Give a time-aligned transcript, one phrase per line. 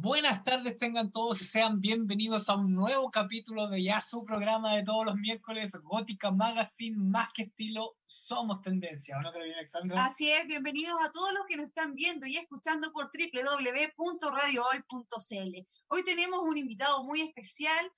[0.00, 4.76] Buenas tardes tengan todos y sean bienvenidos a un nuevo capítulo de ya su programa
[4.76, 9.20] de todos los miércoles, Gótica Magazine, más que estilo, somos tendencia.
[9.20, 10.04] ¿No, Alexandra?
[10.04, 15.66] Así es, bienvenidos a todos los que nos están viendo y escuchando por www.radiohoy.cl.
[15.88, 17.90] Hoy tenemos un invitado muy especial,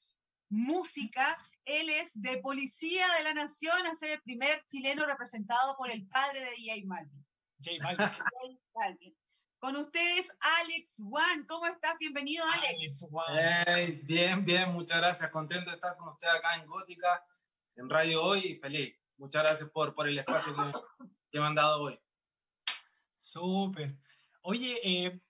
[0.48, 1.36] música.
[1.66, 6.08] Él es de Policía de la Nación, a ser el primer chileno representado por el
[6.08, 7.26] padre de J Balvin.
[7.62, 8.08] J Balvin.
[8.16, 8.24] J
[8.72, 9.14] Balvin.
[9.60, 11.44] Con ustedes, Alex Juan.
[11.46, 11.98] ¿Cómo estás?
[11.98, 12.74] Bienvenido, Alex.
[12.76, 13.26] Alex Juan.
[13.66, 15.30] Hey, bien, bien, muchas gracias.
[15.30, 17.22] Contento de estar con usted acá en Gótica,
[17.76, 18.96] en Radio Hoy y feliz.
[19.18, 20.72] Muchas gracias por, por el espacio que,
[21.30, 22.00] que me han dado hoy.
[23.14, 23.98] Súper.
[24.40, 25.20] Oye, eh,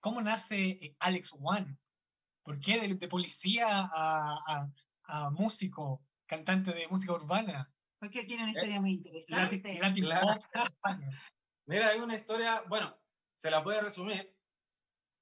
[0.00, 1.78] ¿cómo nace eh, Alex Juan?
[2.42, 4.72] ¿Por qué de, de policía a, a-
[5.04, 7.72] a músico, cantante de música urbana?
[8.00, 9.56] Porque él tiene una historia muy interesante.
[9.58, 10.26] Latin, Latin Claro.
[10.26, 10.98] pop.
[11.66, 12.96] Mira, hay una historia, bueno,
[13.36, 14.34] se la puede resumir,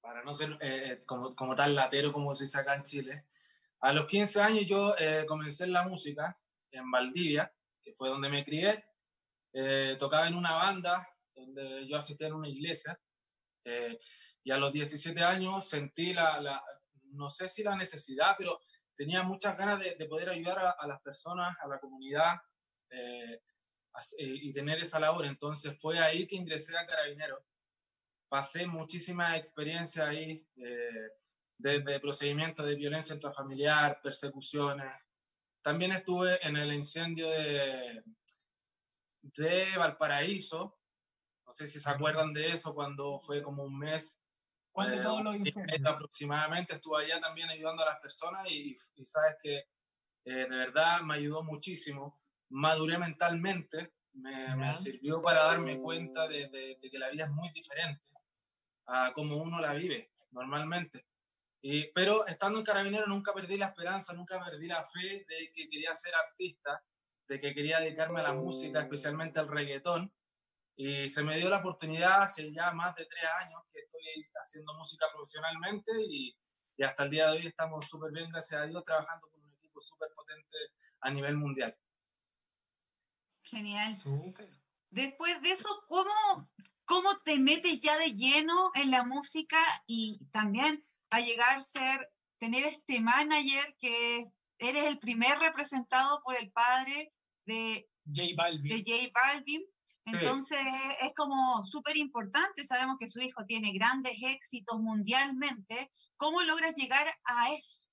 [0.00, 3.26] para no ser eh, como, como tal latero como se dice acá en Chile.
[3.80, 6.38] A los 15 años yo eh, comencé en la música
[6.70, 8.84] en Valdivia, que fue donde me crié.
[9.52, 12.98] Eh, tocaba en una banda, donde yo asistía en una iglesia.
[13.64, 13.98] eh,
[14.44, 16.62] y a los 17 años sentí la,
[17.12, 18.60] no sé si la necesidad, pero
[18.94, 22.34] tenía muchas ganas de, de poder ayudar a, las personas, a la comunidad,
[22.90, 23.40] eh,
[24.18, 25.24] eh, y tener esa labor.
[25.24, 27.40] Entonces fue ahí que ingresé a Carabineros.
[28.34, 31.08] Pasé muchísimas experiencias ahí, eh,
[31.56, 34.92] desde procedimientos de violencia intrafamiliar, persecuciones.
[35.62, 38.02] También estuve en el incendio de,
[39.22, 40.76] de Valparaíso.
[41.46, 44.20] No sé si se acuerdan de eso, cuando fue como un mes
[44.72, 45.86] ¿Cuál de eh, todos los incendios?
[45.86, 49.64] aproximadamente estuve allá también ayudando a las personas y, y sabes que eh,
[50.24, 52.20] de verdad me ayudó muchísimo.
[52.48, 57.30] Maduré mentalmente, me, me sirvió para darme cuenta de, de- de que la vida es
[57.30, 58.02] muy diferente
[58.86, 61.06] a como uno la vive normalmente.
[61.62, 65.68] Y, pero estando en Carabinero nunca perdí la esperanza, nunca perdí la fe de que
[65.68, 66.84] quería ser artista,
[67.26, 70.12] de que quería dedicarme a la música, especialmente al reggaetón.
[70.76, 74.02] Y se me dio la oportunidad hace ya más de tres años que estoy
[74.42, 76.36] haciendo música profesionalmente y,
[76.76, 79.54] y hasta el día de hoy estamos súper bien, gracias a Dios, trabajando con un
[79.54, 80.56] equipo súper potente
[81.00, 81.76] a nivel mundial.
[83.42, 83.92] Genial.
[84.90, 86.50] Después de eso, ¿cómo,
[86.84, 92.10] ¿cómo te metes ya de lleno en la música y también a llegar a ser,
[92.38, 97.12] tener este manager que eres el primer representado por el padre
[97.46, 98.84] de, J de Balvin.
[98.84, 99.62] J Balvin?
[100.06, 100.58] Entonces
[101.00, 105.90] es como súper importante, sabemos que su hijo tiene grandes éxitos mundialmente.
[106.18, 107.86] ¿Cómo logras llegar a eso?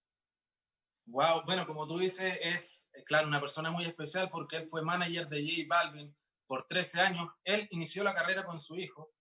[1.05, 5.27] Wow, bueno, como tú dices, es, claro, una persona muy especial porque él fue manager
[5.29, 6.15] de J Balvin
[6.51, 7.29] por 13 años.
[7.45, 9.13] Él inició la carrera con su hijo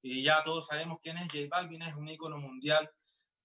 [0.00, 2.90] y ya todos sabemos quién es J Balvin, es un ícono mundial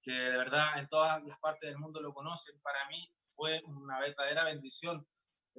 [0.01, 2.57] que de verdad en todas las partes del mundo lo conocen.
[2.61, 5.05] Para mí fue una verdadera bendición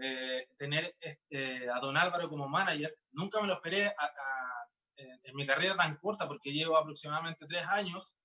[0.00, 2.96] eh, tener este, a Don Álvaro como manager.
[3.10, 7.44] Nunca me lo esperé a- a- en, en mi carrera tan corta porque llevo aproximadamente
[7.46, 8.16] tres años.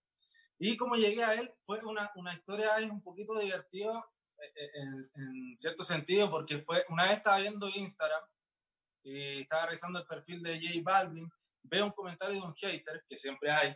[0.59, 4.01] Y como llegué a él, fue una, una historia es un poquito divertida
[4.37, 8.21] eh, eh, en, en cierto sentido, porque fue una vez estaba viendo Instagram
[9.03, 11.29] y estaba revisando el perfil de J Balvin,
[11.63, 13.75] veo un comentario de un hater, que siempre hay.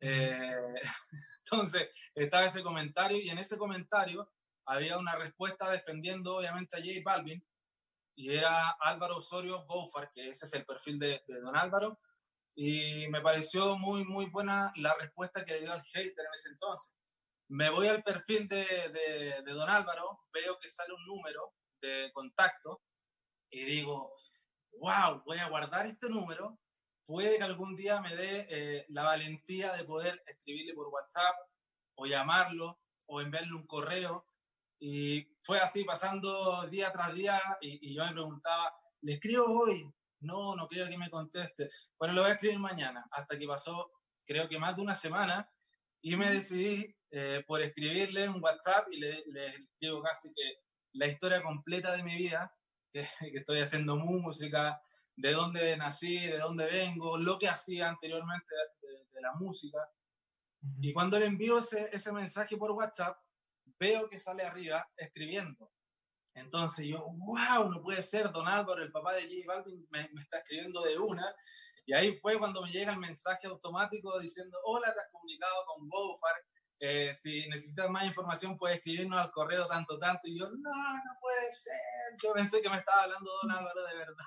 [0.00, 0.74] Eh,
[1.38, 4.30] entonces, estaba ese comentario y en ese comentario
[4.66, 7.44] había una respuesta defendiendo obviamente a J Balvin
[8.16, 11.98] y era Álvaro Osorio Gofar, que ese es el perfil de, de don Álvaro,
[12.54, 16.50] y me pareció muy, muy buena la respuesta que le dio al hater en ese
[16.50, 16.94] entonces.
[17.48, 22.10] Me voy al perfil de, de, de don Álvaro, veo que sale un número de
[22.12, 22.82] contacto
[23.54, 24.12] y digo,
[24.80, 26.58] wow, voy a guardar este número,
[27.06, 31.36] puede que algún día me dé eh, la valentía de poder escribirle por WhatsApp
[31.94, 34.26] o llamarlo o enviarle un correo.
[34.80, 39.88] Y fue así pasando día tras día y, y yo me preguntaba, ¿le escribo hoy?
[40.18, 41.70] No, no creo que me conteste.
[41.96, 43.06] Bueno, lo voy a escribir mañana.
[43.12, 43.92] Hasta que pasó,
[44.26, 45.48] creo que más de una semana
[46.02, 50.58] y me decidí eh, por escribirle un WhatsApp y le, le escribo casi que
[50.94, 52.52] la historia completa de mi vida,
[52.94, 54.80] que, que estoy haciendo música,
[55.16, 58.46] de dónde nací, de dónde vengo, lo que hacía anteriormente
[58.82, 59.78] de, de- de la música.
[60.80, 63.16] Y cuando le envío ese, ese mensaje por WhatsApp,
[63.78, 65.70] veo que sale arriba escribiendo.
[66.34, 70.22] Entonces yo, wow, no puede ser, don Álvaro, el papá de J Balvin, me, me
[70.22, 71.32] está escribiendo de una.
[71.86, 75.88] Y ahí fue cuando me llega el mensaje automático diciendo, hola, te has comunicado con
[75.88, 76.34] Gofar,
[76.86, 80.20] eh, si necesitas más información puedes escribirnos al correo tanto, tanto.
[80.24, 81.80] Y yo, no, no puede ser.
[82.22, 84.24] Yo pensé que me estaba hablando don Álvaro de verdad.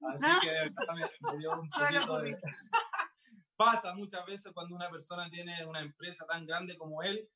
[0.12, 2.38] Así que de verdad me, me dio un poquito de...
[3.56, 7.26] pasa muchas veces cuando una persona tiene una empresa tan grande como él,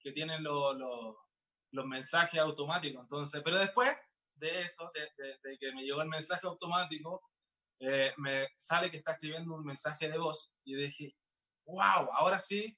[0.00, 3.00] que tiene los mensajes automáticos.
[3.00, 3.90] Entonces, pero después
[4.34, 7.22] de eso, de, que me llegó el mensaje automático,
[7.80, 11.16] eh, me sale que está escribiendo un mensaje de voz y dije,
[11.64, 12.76] wow, ahora sí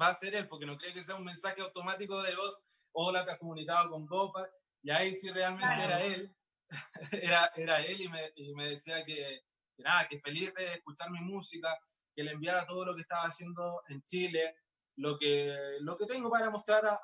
[0.00, 2.62] va a ser él, porque no creo que sea un mensaje automático de voz,
[2.92, 4.48] hola, te has comunicado con Gopa,
[4.82, 6.34] y ahí sí realmente era él,
[7.12, 9.42] era, era él y me, y me decía que,
[9.76, 11.76] que, nada, que feliz de escuchar mi música,
[12.14, 14.56] que le enviara todo lo que estaba haciendo en Chile,
[14.96, 16.96] lo que, lo que tengo para mostrar al,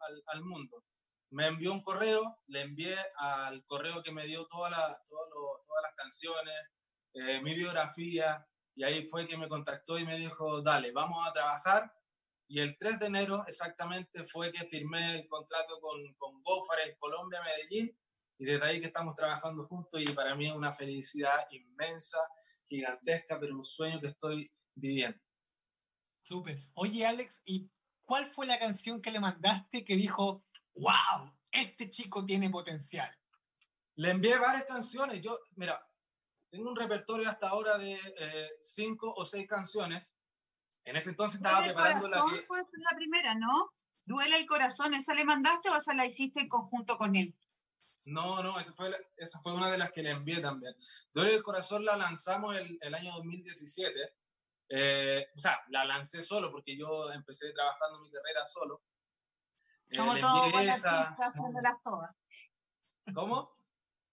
[0.00, 0.84] al, al, mundo.
[1.30, 5.94] Me envió un correo, le envié al correo que me dio toda la, todas las
[5.96, 6.54] canciones,
[7.14, 11.32] eh, mi biografía, y ahí fue que me contactó y me dijo, dale, vamos a
[11.32, 11.92] trabajar.
[12.46, 16.96] Y el 3 de enero exactamente fue que firmé el contrato con, con Gofar en
[16.98, 17.96] Colombia, Medellín,
[18.38, 22.18] y desde ahí que estamos trabajando juntos y para mí es una felicidad inmensa,
[22.66, 25.18] gigantesca, pero un sueño que estoy viviendo.
[26.20, 26.58] Súper.
[26.74, 27.70] Oye, Alex, ¿y
[28.04, 30.44] cuál fue la canción que le mandaste que dijo,
[30.74, 33.10] wow, este chico tiene potencial?
[33.96, 35.20] Le envié varias canciones.
[35.22, 35.86] Yo, mira,
[36.50, 40.14] tengo un repertorio hasta ahora de eh, cinco o seis canciones.
[40.84, 42.42] En ese entonces estaba preparando la que...
[42.46, 43.72] fue la primera, ¿no?
[44.06, 47.34] Duele el corazón, ¿esa le mandaste o esa la hiciste en conjunto con él?
[48.04, 50.74] No, no, esa fue, esa fue una de las que le envié también.
[51.14, 54.14] Duele el corazón la lanzamos el, el año 2017
[54.68, 58.82] eh, o sea, la lancé solo porque yo empecé trabajando mi carrera solo.
[59.90, 62.16] Eh, Como todo buen artista haciéndolas todas.
[63.14, 63.56] ¿Cómo?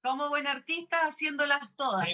[0.04, 2.08] Como buen artista haciéndolas todas.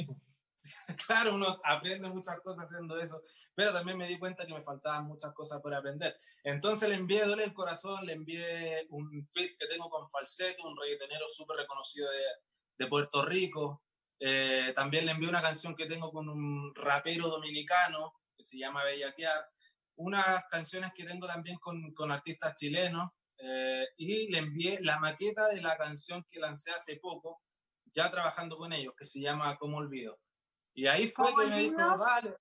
[1.07, 3.21] claro, uno aprende muchas cosas haciendo eso,
[3.55, 6.17] pero también me di cuenta que me faltaban muchas cosas por aprender.
[6.43, 10.77] Entonces le envié Duele el Corazón, le envié un fit que tengo con Falseto, un
[10.77, 13.83] reggaetonero súper reconocido de, Puerto Rico.
[14.19, 18.83] Eh, también le envié una canción que tengo con un rapero dominicano que se llama
[18.83, 19.45] Bellaquear,
[19.95, 23.09] unas canciones que tengo también con, con artistas chilenos
[23.39, 27.41] eh, y le envié la maqueta de la canción que lancé hace poco,
[27.93, 30.19] ya trabajando con ellos, que se llama Como Olvido.
[30.77, 32.37] Y ahí fue que me dijo, vale.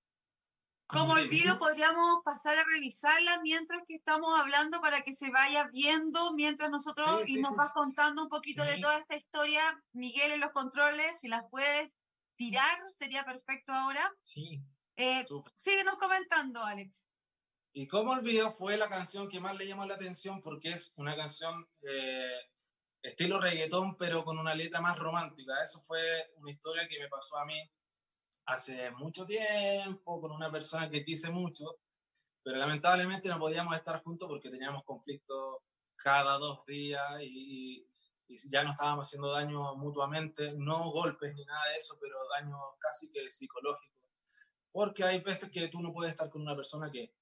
[0.89, 6.35] Como olvido, podríamos pasar a revisarla mientras que estamos hablando para que se vaya viendo
[6.35, 9.63] mientras nosotros y nos vas contando un poquito de toda esta historia.
[9.95, 11.95] Miguel en los controles, si las puedes
[12.37, 14.15] tirar, sería perfecto ahora.
[14.21, 14.63] Sí.
[14.99, 15.25] Eh,
[15.55, 17.07] síguenos comentando, Alex.
[17.73, 21.17] Y como olvido fue la canción que más le llamó la atención porque es una
[21.17, 22.39] canción eh,
[23.01, 25.55] estilo reggaetón, pero con una letra más romántica.
[25.65, 26.01] Eso fue
[26.37, 27.59] una historia que me pasó a mí
[28.47, 31.79] hace mucho tiempo con una persona que quise mucho,
[32.43, 35.59] pero lamentablemente no podíamos estar juntos porque teníamos conflictos
[35.97, 37.87] cada dos días y,
[38.51, 43.09] ya no estábamos haciendo daño mutuamente, no golpes ni nada de eso, pero daño casi
[43.13, 43.97] que psicológico
[44.77, 47.15] porque hay veces que tú no puedes estar con una persona que,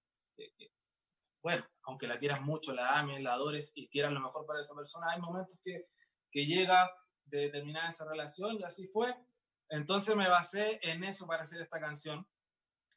[1.40, 4.74] bueno, aunque la quieras mucho, la ames, la adores y quieras lo mejor para esa
[4.74, 5.86] persona, hay momentos que,
[6.32, 6.90] que llega
[7.26, 9.14] de terminar esa relación y así fue.
[9.68, 12.26] Entonces me basé en eso para hacer esta canción.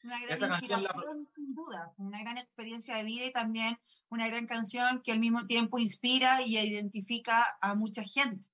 [0.04, 3.80] Una gran esa canción sin duda, una gran experiencia de vida y también
[4.10, 8.46] una gran canción que al mismo tiempo inspira y identifica a mucha gente.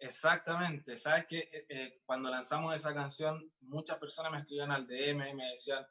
[0.00, 5.28] Exactamente, sabes que eh, eh, cuando lanzamos esa canción, muchas personas me escribían al DM
[5.28, 5.84] y me decían,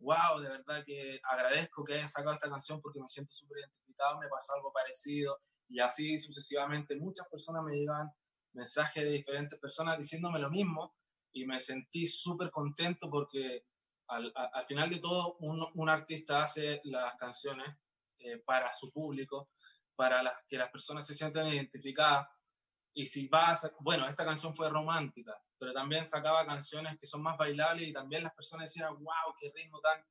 [0.00, 4.18] wow, de verdad que agradezco que hayas sacado esta canción porque me siento súper identificado,
[4.18, 6.96] me pasó algo parecido y así sucesivamente.
[6.96, 8.10] Muchas personas me llegaban
[8.54, 10.94] mensajes de diferentes personas diciéndome lo mismo
[11.32, 13.66] y me sentí súper contento porque
[14.08, 17.68] al, al, final de todo un, un artista hace las canciones
[18.18, 19.50] eh, para su público,
[19.94, 22.28] para las, que las personas se sientan identificadas
[22.94, 27.38] y si vas, bueno, esta canción fue romántica, pero también sacaba canciones que son más
[27.38, 30.04] bailables y también las personas decían, wow, qué ritmo tan,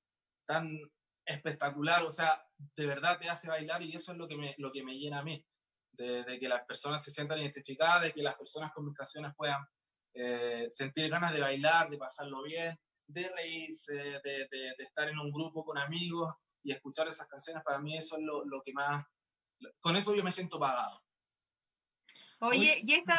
[0.45, 0.79] tan
[1.25, 4.71] espectacular, o sea, de verdad te hace bailar y eso es lo que me, lo
[4.71, 5.45] que me llena a mí,
[6.01, 9.33] de, de que las personas se sientan identificadas, de que las personas con mis canciones
[9.35, 9.63] puedan
[10.13, 12.77] eh, sentir ganas de bailar, de pasarlo bien,
[13.07, 17.63] de reírse, de, de, de, estar en un grupo con amigos y escuchar esas canciones,
[17.63, 19.05] para mí eso es lo, lo que más,
[19.79, 21.01] con eso yo me siento pagado.
[22.39, 23.15] Oye, y esta,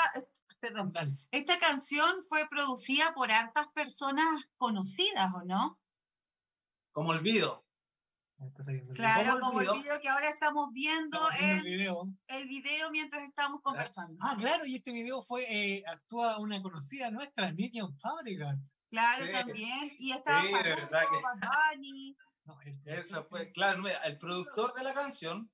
[0.61, 0.93] perdón,
[1.31, 5.79] esta canción fue producida por hartas personas conocidas, ¿o no?
[6.93, 7.62] Como Olvido.
[8.95, 12.09] Claro, como el video que ahora estamos viendo el, video.
[12.29, 14.17] el video mientras estamos conversando.
[14.21, 18.59] Ah, claro, y este video fue, eh, actúa una conocida nuestra, Nidion Fabregat.
[18.89, 19.91] Claro, también.
[19.99, 20.97] Y estaba sí, Paruso,
[22.45, 25.51] no, Eso fue, claro, el productor de la canción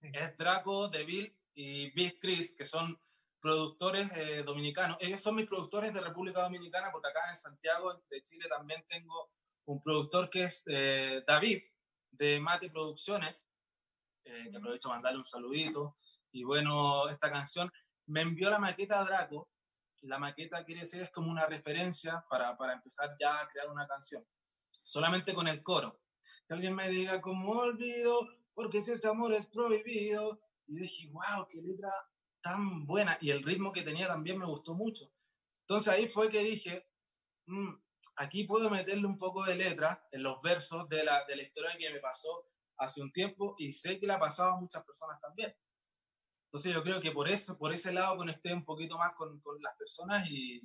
[0.00, 2.98] es Draco Deville y Big Chris, que son
[3.40, 4.96] productores eh, dominicanos.
[5.00, 9.30] Ellos son mis productores de República Dominicana, porque acá en Santiago de Chile también tengo
[9.66, 11.62] un productor que es eh, David,
[12.16, 13.48] de Mate Producciones,
[14.24, 15.96] eh, que aprovecho para mandarle un saludito.
[16.32, 17.70] Y bueno, esta canción
[18.06, 19.48] me envió la maqueta a Draco.
[20.02, 23.86] La maqueta quiere decir es como una referencia para, para empezar ya a crear una
[23.86, 24.26] canción.
[24.70, 26.00] Solamente con el coro.
[26.46, 30.40] Que alguien me diga, como olvido, porque si este amor es prohibido.
[30.66, 31.90] Y dije, wow, qué letra
[32.40, 33.18] tan buena.
[33.20, 35.10] Y el ritmo que tenía también me gustó mucho.
[35.62, 36.86] Entonces ahí fue que dije,
[37.46, 37.74] mm,
[38.16, 41.76] aquí puedo meterle un poco de letra en los versos de la, de la historia
[41.78, 42.46] que me pasó
[42.78, 45.54] hace un tiempo y sé que la ha pasado a muchas personas también.
[46.46, 49.60] Entonces yo creo que por eso, por ese lado conecté un poquito más con, con
[49.60, 50.60] las personas y,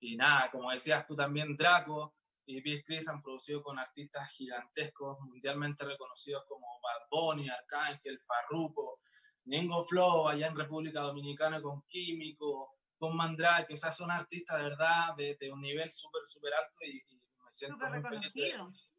[0.00, 2.14] y, nada, como decías tú también, Draco
[2.46, 9.00] y Peace Chris han producido con artistas gigantescos, mundialmente reconocidos como Bad Bunny, Arcángel, Farruko,
[9.44, 14.64] Ningo Flow allá en República Dominicana con Químico, con Mandrake, o sea, son artistas de
[14.64, 18.66] verdad de, de un nivel súper, súper alto y, y, me siento súper reconocido.
[18.66, 18.90] Feliz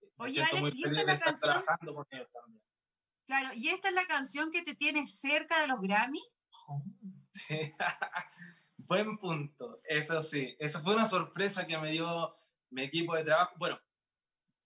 [0.00, 1.64] de, Oye, Alex, ¿y esta es la canción?
[3.24, 6.22] Claro, ¿y esta es la canción que te tiene cerca de los Grammy?
[6.68, 6.84] Oh.
[7.36, 7.54] Sí.
[8.78, 10.56] Buen punto, eso sí.
[10.58, 12.34] Eso fue una sorpresa que me dio
[12.70, 13.54] mi equipo de trabajo.
[13.58, 13.78] Bueno,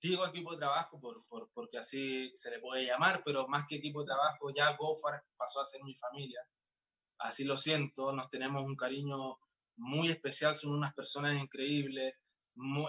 [0.01, 3.77] digo equipo de trabajo por, por, porque así se le puede llamar, pero más que
[3.77, 6.41] equipo de trabajo, ya Gofar pasó a ser mi familia
[7.21, 9.39] así lo siento, nos tenemos un cariño
[9.77, 12.15] muy especial, son unas personas increíbles,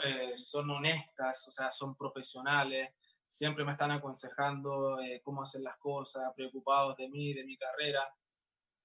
[0.03, 2.89] eh, son honestas, o sea, son profesionales,
[3.25, 8.07] siempre me están aconsejando eh, cómo hacer las cosas, preocupados de mí, de mi carrera.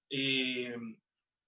[0.09, 0.69] Y,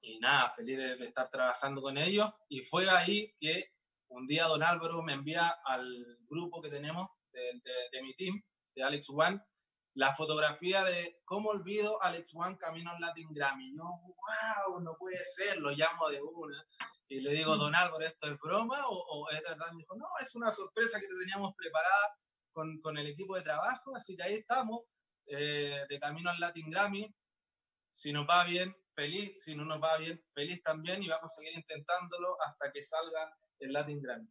[0.00, 2.28] y nada, feliz de, estar trabajando con ellos.
[2.48, 3.72] Y fue ahí que
[4.08, 8.42] un día don Álvaro me envía al grupo que tenemos de mi team,
[8.74, 9.40] de Alex One,
[9.94, 13.74] la fotografía de cómo olvido Alex One camino en Latin Grammy.
[13.74, 16.64] Yo, wow, no puede ser, lo llamo de una.
[17.08, 19.72] Y le digo, don Álvaro, ¿esto es broma o, o es verdad?
[19.72, 22.14] Me dijo, no, es una sorpresa que te teníamos preparada
[22.52, 24.82] con, con el equipo de trabajo, así que ahí estamos,
[25.26, 27.14] eh, de camino al Latin Grammy.
[27.90, 31.34] Si nos va bien, feliz, si no nos va bien, feliz también y vamos a
[31.34, 34.28] seguir intentándolo hasta que salga el Latin Grammy.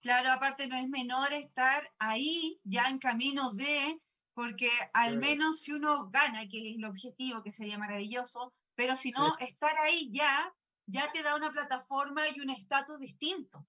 [0.00, 4.00] Claro, aparte no es menor estar ahí ya en camino de
[4.38, 9.10] porque al menos si uno gana, que es el objetivo, que sería maravilloso, pero si
[9.10, 9.46] no, sí.
[9.46, 10.54] estar ahí ya,
[10.86, 13.66] ya te da una plataforma y un estatus distinto.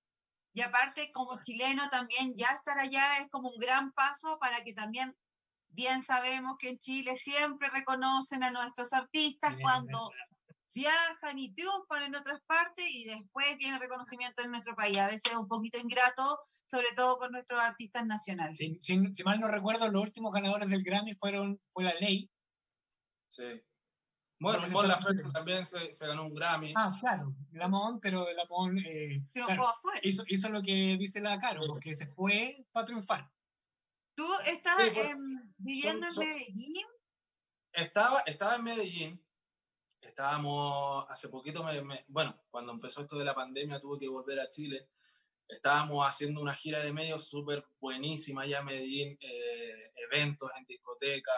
[0.54, 4.76] Y aparte, como chileno también, ya estar allá es como un gran paso para que
[4.76, 5.18] también,
[5.70, 10.29] bien sabemos que en Chile siempre reconocen a nuestros artistas bien, cuando bien.
[10.80, 14.98] Viajan y triunfan en otras partes y después viene reconocimiento en nuestro país.
[14.98, 18.58] A veces es un poquito ingrato sobre todo con nuestros artistas nacionales.
[18.58, 22.30] Si, si, si, mal no recuerdo, los últimos ganadores del Grammy fueron fue la ley.
[23.28, 23.62] Sí.
[24.40, 26.74] Bueno, Mon Laferte también se, se, ganó un Grammy.
[26.78, 29.66] Ah, claro, Lamont, pero Lamont eh, claro,
[30.02, 33.30] hizo, hizo, lo que dice la Caro, porque se fue para triunfar.
[34.16, 35.16] ¿Tú estás sí, eh,
[35.58, 36.88] viviendo son, son, en Medellín?
[37.74, 39.29] Estaba, estaba en Medellín.
[40.20, 44.38] Estábamos, hace poquito, me, me, bueno, cuando empezó esto de la pandemia tuve que volver
[44.42, 44.90] a Chile
[45.50, 51.36] estábamos haciendo una gira de medios súper buenísima en Medellín, eh, eventos en discotecas,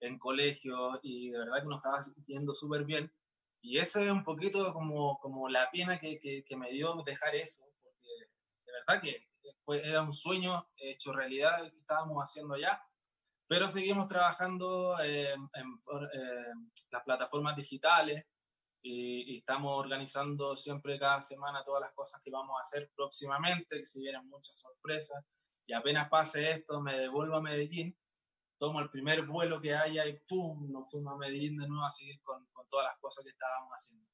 [0.00, 3.12] en colegios, y de verdad que nos estaba yendo súper bien.
[3.60, 7.34] Y ese es un poquito como, como la pena que, que, que, me dio dejar
[7.34, 8.30] eso, porque
[8.64, 9.28] de verdad que
[9.88, 12.80] era un sueño hecho realidad el que estábamos haciendo allá,
[13.48, 15.40] pero seguimos trabajando en,
[16.14, 16.52] eh,
[16.90, 18.24] las plataformas digitales,
[18.80, 23.80] y, y, estamos organizando siempre cada semana todas las cosas que vamos a hacer próximamente,
[23.80, 25.24] que se vienen muchas sorpresas.
[25.66, 27.98] Y apenas pase esto, me devuelvo a Medellín,
[28.58, 30.70] tomo el primer vuelo que haya y ¡pum!
[30.70, 33.70] Nos fuimos a Medellín de nuevo a seguir con, con todas las cosas que estábamos
[33.72, 34.06] haciendo.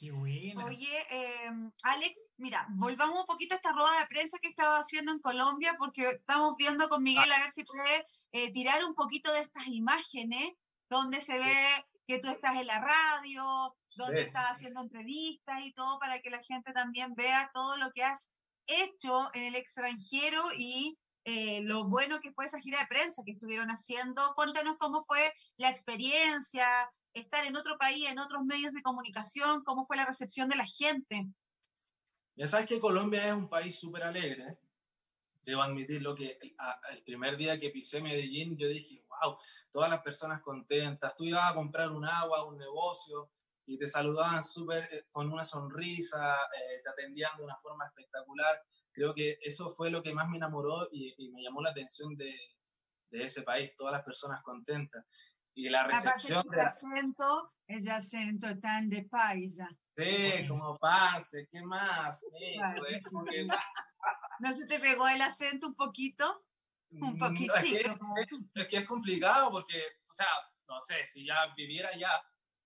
[0.00, 0.64] Qué buena.
[0.64, 1.50] Oye, eh,
[1.82, 5.76] Alex, mira, volvamos un poquito a esta rueda de prensa que estaba haciendo en Colombia,
[5.78, 9.66] porque estamos viendo con Miguel a ver si puede eh, tirar un poquito de estas
[9.66, 10.52] imágenes
[10.88, 11.54] donde se ve
[12.06, 14.26] que tú estás en la radio, donde sí.
[14.28, 18.30] estás haciendo entrevistas y todo para que la gente también vea todo lo que has
[18.66, 23.32] hecho en el extranjero y eh, lo bueno que fue esa gira de prensa que
[23.32, 24.32] estuvieron haciendo.
[24.34, 29.86] Cuéntanos cómo fue la experiencia, estar en otro país, en otros medios de comunicación, cómo
[29.86, 31.24] fue la recepción de la gente.
[32.36, 34.58] Ya sabes que Colombia es un país súper alegre
[35.42, 36.54] debo admitirlo que el,
[36.92, 39.36] el, primer día que pisé Medellín yo dije, wow,
[39.70, 43.30] todas las personas contentas, tú ibas a comprar un agua, un negocio
[43.66, 48.62] y te saludaban súper eh, con una sonrisa, eh, te atendían de una forma espectacular.
[48.92, 52.16] Creo que eso fue lo que más me enamoró y, y me llamó la atención
[52.16, 52.34] de,
[53.10, 55.04] de, ese país, todas las personas contentas.
[55.54, 56.46] Y la recepción...
[56.48, 59.68] de acento, ese acento tan de paisa.
[59.96, 62.24] Sí, como pase, ¿qué más?
[62.40, 63.12] Es
[64.40, 66.44] ¿No se te pegó el acento un poquito?
[66.92, 67.54] Un poquitito.
[67.56, 67.80] Es que,
[68.54, 70.28] es, que es complicado porque, o sea,
[70.68, 72.10] no sé, si ya viviera ya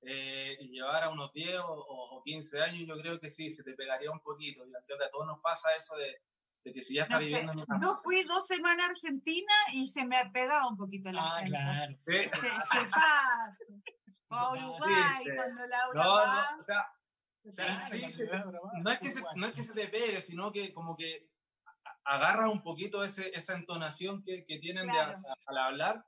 [0.03, 4.11] eh, y llevara unos 10 o, 15 años, yo creo que sí, se te pegaría
[4.11, 4.65] un poquito.
[4.65, 6.23] Yo creo que a todos nos pasa eso de,
[6.65, 7.79] de que si ya está viviendo en una...
[7.79, 11.25] No fui dos semanas a Argentina y se me ha pegado un poquito el ah,
[11.25, 11.59] acento.
[11.59, 11.99] Ah, claro.
[12.05, 13.57] Se, se pasa.
[14.37, 16.51] O Uruguay, cuando Laura no, va...
[16.57, 16.93] No, o sea,
[17.45, 21.29] no, es que se, no es que se te pegue, sino que como que
[22.05, 24.93] agarra un poquito ese, esa entonación que, que tienen de
[25.47, 26.07] al hablar,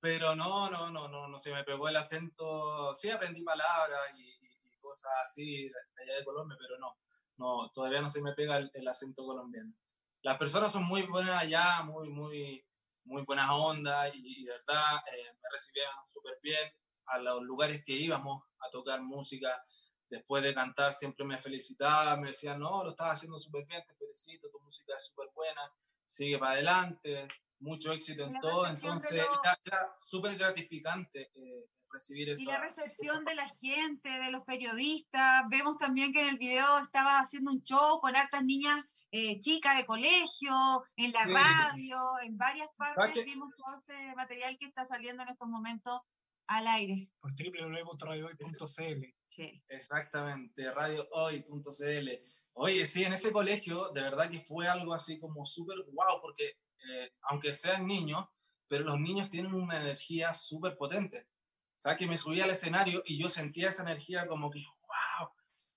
[0.00, 2.94] pero no, no, no, no, no se me pegó el acento.
[2.94, 4.36] Sí aprendí palabras y,
[4.80, 6.96] cosas así de allá de Colombia, pero no,
[7.36, 9.74] no, todavía no se me pega el, acento colombiano.
[10.22, 12.64] Las personas son muy buenas allá, muy, muy,
[13.04, 16.72] muy buenas ondas y, de verdad eh, me recibían súper bien.
[17.06, 19.62] A los lugares que íbamos a tocar música
[20.10, 23.94] después de cantar siempre me felicitaba, me decían, no, lo estás haciendo súper bien, te
[23.94, 25.60] felicito, tu música es súper buena,
[26.04, 27.28] sigue para adelante,
[27.60, 32.42] mucho éxito en todo, entonces era, súper gratificante eh, recibir eso.
[32.42, 36.78] Y la recepción de la gente, de los periodistas, vemos también que en el video
[36.78, 42.36] estaba haciendo un show con hartas niñas eh, chicas de colegio, en la radio, en
[42.36, 46.00] varias partes, vimos todo ese material que está saliendo en estos momentos
[46.46, 47.10] al aire.
[47.20, 49.04] Por www.radiohoy.cl.
[49.26, 49.62] Sí.
[49.68, 52.08] Exactamente, radiohoy.cl.
[52.54, 56.58] Oye, sí, en ese colegio, de verdad que fue algo así como súper guau, porque
[56.90, 58.26] eh, aunque sean niños,
[58.66, 61.28] pero los niños tienen una energía súper potente.
[61.76, 65.28] O sea, que me subía al escenario y yo sentía esa energía como que, wow.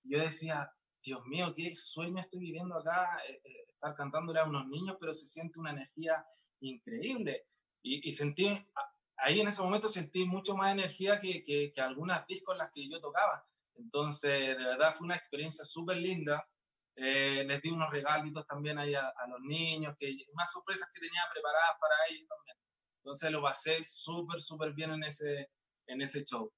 [0.02, 4.66] Yo decía, Dios mío, qué sueño estoy viviendo acá, eh, eh, estar cantándole a unos
[4.68, 6.24] niños, pero se siente una energía
[6.60, 7.46] increíble.
[7.82, 8.48] Y, y sentí,
[9.16, 12.70] ahí en ese momento sentí mucho más energía que, que, que algunas discos en las
[12.72, 13.44] que yo tocaba.
[13.74, 16.46] Entonces, de verdad fue una experiencia súper linda.
[16.94, 21.22] Eh, les di unos regalitos también ahí a, los niños, que más sorpresas que tenía
[21.32, 22.56] preparadas para ellos también.
[22.98, 25.50] Entonces lo pasé súper, súper bien en ese,
[25.86, 26.52] en ese show.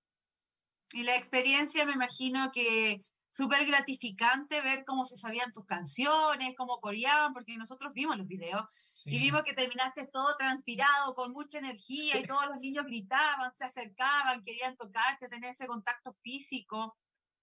[0.92, 6.78] Y la experiencia me imagino que súper gratificante ver cómo se sabían tus canciones, cómo
[6.80, 8.64] coreaban, porque nosotros vimos los videos
[9.06, 13.64] y vimos que terminaste todo transpirado, con mucha energía y todos los niños gritaban, se
[13.64, 16.96] acercaban, querían tocarte, tener ese contacto físico.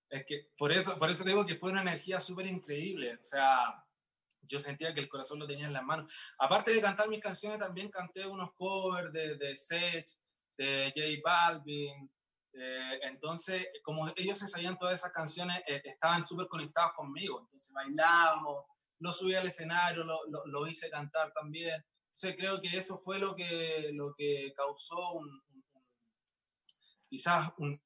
[0.09, 3.85] Es que por eso, por eso digo que fue una energía súper increíble, o sea,
[4.43, 6.09] yo sentía que el corazón lo tenía en las manos.
[6.37, 10.11] Aparte de cantar mis canciones, también canté unos covers de, de Seth,
[10.57, 12.09] de J Balvin,
[12.53, 17.39] eh, entonces, como ellos se sabían todas esas canciones, eh, estaban súper conectados conmigo.
[17.39, 18.65] Entonces bailábamos,
[18.99, 21.83] lo subí al escenario, lo, lo, hice cantar también.
[22.09, 25.41] Entonces creo que eso fue lo que, lo que causó un,
[27.09, 27.81] quizás un,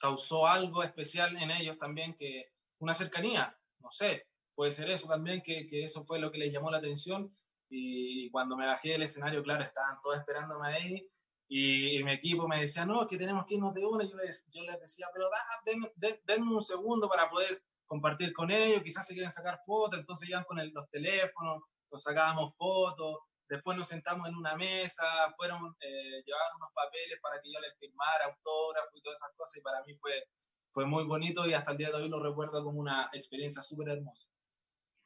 [0.00, 5.40] causó algo especial en ellos también, que una cercanía, no sé, puede ser eso también,
[5.40, 7.34] que, que eso fue lo que les llamó la atención.
[7.70, 11.12] Y cuando me bajé del escenario, claro, estaban todos esperándome ahí
[11.54, 14.04] y, mi equipo me decía, no, que tenemos que irnos de una.
[14.04, 15.28] Y yo les, yo les decía, pero
[15.66, 15.92] denme,
[16.24, 18.82] denme un segundo para poder compartir con ellos.
[18.82, 23.18] Quizás se quieren sacar fotos, entonces iban con los teléfonos, nos sacábamos fotos.
[23.46, 25.04] Después nos sentamos en una mesa,
[25.36, 29.58] fueron, eh, llevaron unos papeles para que yo les firmara autógrafo y todas esas cosas.
[29.58, 30.24] Y para mí fue,
[30.70, 33.90] fue muy bonito y hasta el día de hoy lo recuerdo como una experiencia súper
[33.90, 34.30] hermosa.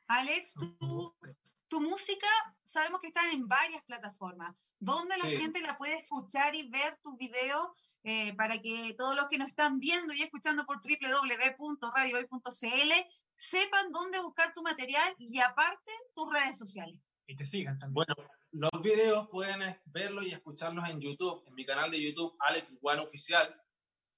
[0.06, 1.16] Alex, tu,
[1.66, 2.28] tu música
[2.62, 4.54] sabemos que está en varias plataformas.
[4.78, 9.26] ¿Dónde la gente la puede escuchar y ver tu video eh, para que todos los
[9.28, 12.92] que nos están viendo y escuchando por www.radiohoy.cl
[13.34, 17.00] sepan dónde buscar tu material y aparte tus redes sociales?
[17.26, 17.94] Y te sigan también.
[17.94, 18.14] Bueno,
[18.52, 23.02] los videos pueden verlos y escucharlos en YouTube, en mi canal de YouTube, Alex One
[23.02, 23.60] Oficial,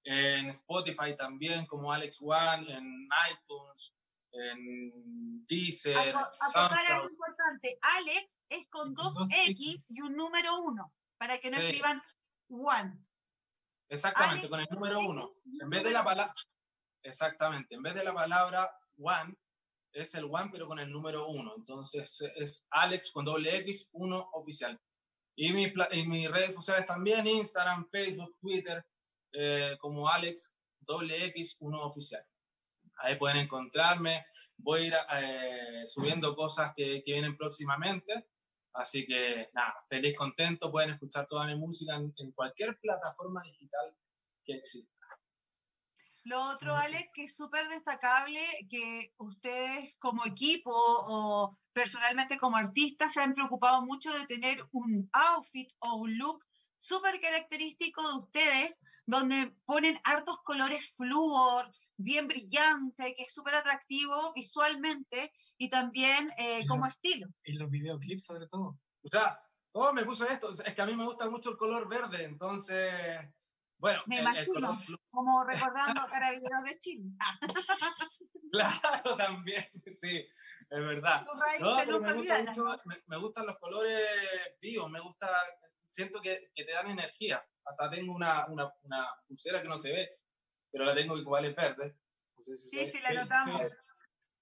[0.04, 3.94] en Spotify también como Alex One, en iTunes,
[4.32, 5.96] en Deezer.
[5.96, 7.78] Acotar algo importante.
[7.96, 9.14] Alex es con dos,
[9.48, 12.02] X, y un número uno, para que no escriban
[12.48, 12.98] one.
[13.88, 15.30] Exactamente, con el número uno.
[15.60, 16.34] En vez de la palabra,
[17.02, 19.34] exactamente, en vez de la palabra one,
[19.92, 21.54] es el one, pero con el número uno.
[21.56, 24.78] Entonces es Alex con doble X, uno oficial.
[25.34, 28.84] Y, mi, y mis redes sociales también, Instagram, Facebook, Twitter,
[29.32, 32.24] eh, como Alex, doble X, uno oficial.
[32.98, 34.26] Ahí pueden encontrarme.
[34.56, 38.28] Voy a ir eh, subiendo cosas que, que, vienen próximamente.
[38.72, 40.70] Así que nada, feliz, contento.
[40.70, 43.94] Pueden escuchar toda mi música en, cualquier plataforma digital
[44.44, 45.06] que exista.
[46.24, 53.14] Lo otro, Alex, que es súper destacable, que ustedes como equipo o personalmente como artistas
[53.14, 56.44] se han preocupado mucho de tener un outfit o un look
[56.76, 64.32] súper característico de ustedes, donde ponen hartos colores flúor, bien brillante, que es súper atractivo
[64.34, 67.26] visualmente y también eh, como estilo.
[67.44, 68.78] En los videoclips sobre todo.
[69.02, 69.38] O sea,
[69.72, 70.52] ¿cómo me puso esto?
[70.52, 72.92] Es que a mí me gusta mucho el color verde, entonces,
[73.78, 74.02] bueno.
[74.06, 74.78] Me imagino,
[75.10, 77.10] como recordando Carabineros de Chile.
[78.52, 80.24] claro, también, sí,
[80.70, 81.24] es verdad.
[81.60, 82.64] No, me, gusta mucho,
[83.06, 84.06] me, gustan los colores
[84.60, 85.28] vivos, me gusta,
[85.84, 87.44] siento que, que te dan energía.
[87.64, 90.10] Hasta tengo una, una, una pulsera que no se ve,
[90.70, 91.96] pero la tengo igual en verde.
[92.44, 93.70] sí, sí, la notamos.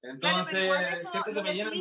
[0.02, 1.72] Entonces, siempre que me llenan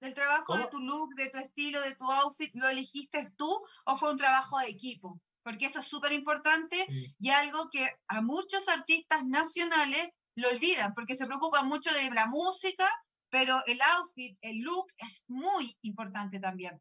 [0.00, 3.50] de trabajo de tu look, de tu estilo, de tu outfit, ¿lo elegiste tú
[3.84, 5.18] o fue un trabajo de equipo?
[5.42, 6.76] Porque eso es súper importante
[7.18, 12.26] y algo que a muchos artistas nacionales lo olvidan, porque se preocupan mucho de la
[12.26, 12.86] música,
[13.30, 16.80] pero el outfit, el look es muy importante también.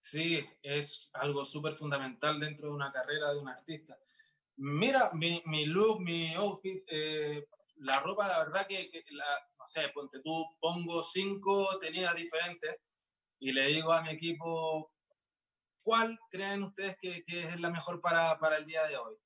[0.00, 3.98] Sí, es algo súper fundamental dentro de una carrera de un artista.
[4.56, 7.44] Mira, mi, mi look, mi outfit, eh,
[7.78, 9.24] la ropa, la verdad que, la,
[9.58, 12.76] no sé, ponte tú, pongo cinco tenidas diferentes
[13.40, 14.92] y le digo a mi equipo,
[15.82, 19.16] ¿cuál creen ustedes que, que es la mejor para, para, el día de hoy?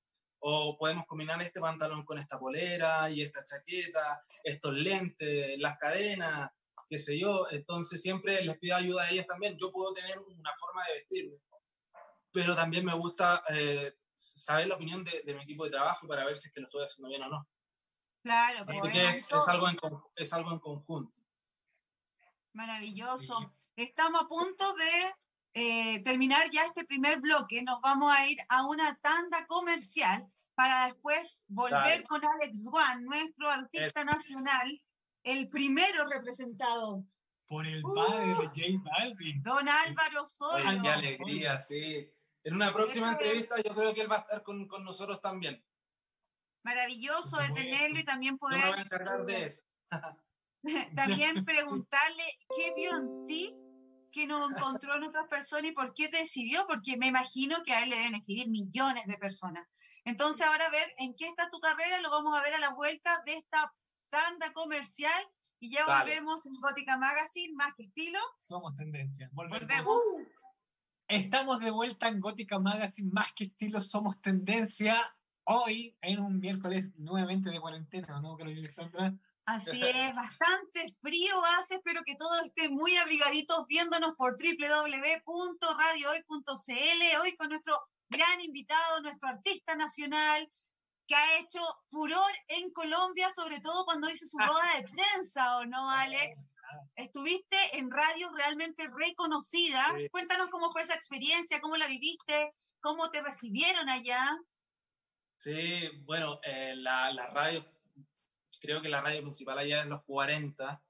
[0.40, 6.50] O podemos combinar este pantalón con esta polera y esta chaqueta, estos lentes, las cadenas,
[6.88, 7.46] qué sé yo.
[7.50, 9.58] Entonces siempre les pido ayuda a ellos también.
[9.60, 11.36] Yo puedo tener una forma de vestirme,
[12.32, 16.37] pero también me gusta eh, saber la opinión de, mi equipo de trabajo para ver
[16.37, 17.48] si es que lo estoy haciendo bien o no.
[18.22, 18.59] Claro,
[18.92, 19.78] es, es, algo en,
[20.16, 21.20] es algo en conjunto.
[22.52, 23.54] Maravilloso.
[23.76, 25.14] Estamos a punto de
[25.54, 27.62] eh, terminar ya este primer bloque.
[27.62, 33.48] Nos vamos a ir a una tanda comercial para después volver con Alex Juan, nuestro
[33.48, 34.83] artista nacional,
[35.22, 37.04] el primero representado.
[37.46, 39.42] Por el padre de J Balvin.
[39.42, 40.83] Don Álvaro Solo.
[40.83, 42.11] qué alegría, sí.
[42.48, 45.62] En una próxima entrevista yo creo que él va a estar con, con nosotros también.
[46.64, 48.58] Maravilloso de tenerlo y también poder...
[48.58, 49.66] No me voy a encargar de eso.
[50.96, 52.24] también preguntarle
[52.56, 53.54] qué vio en ti
[54.11, 57.74] que no encontró en otras personas y por qué te decidió, porque me imagino que
[57.74, 59.68] a él le deben escribir millones de personas.
[60.06, 62.72] Entonces ahora a ver en qué está tu carrera, lo vamos a ver a la
[62.72, 63.74] vuelta de esta
[64.08, 65.22] tanda comercial
[65.61, 68.18] y ya volvemos en Gótica Magazine, más que estilo.
[68.38, 69.28] Somos tendencia.
[69.32, 69.87] Volvemos.
[71.09, 74.94] Estamos de vuelta en Gótica Magazine, más que estilo, somos tendencia.
[75.44, 79.14] Hoy, en un miércoles nuevamente de cuarentena, ¿no, Carolina Alexandra?
[79.47, 87.37] Así es, bastante frío hace, espero que todos estén muy abrigaditos viéndonos por www.radiohoy.cl, hoy
[87.37, 90.53] con nuestro gran invitado, nuestro artista nacional,
[91.07, 95.64] que ha hecho furor en Colombia, sobre todo cuando hizo su rueda de prensa, ¿o
[95.64, 96.47] no, Alex?
[96.96, 99.83] Estuviste en radio realmente reconocida.
[100.11, 104.20] Cuéntanos cómo fue esa experiencia, cómo la viviste, cómo te recibieron allá.
[105.37, 107.64] Sí, bueno, eh, la, la, radio,
[108.61, 110.83] creo que la radio principal allá en los 40,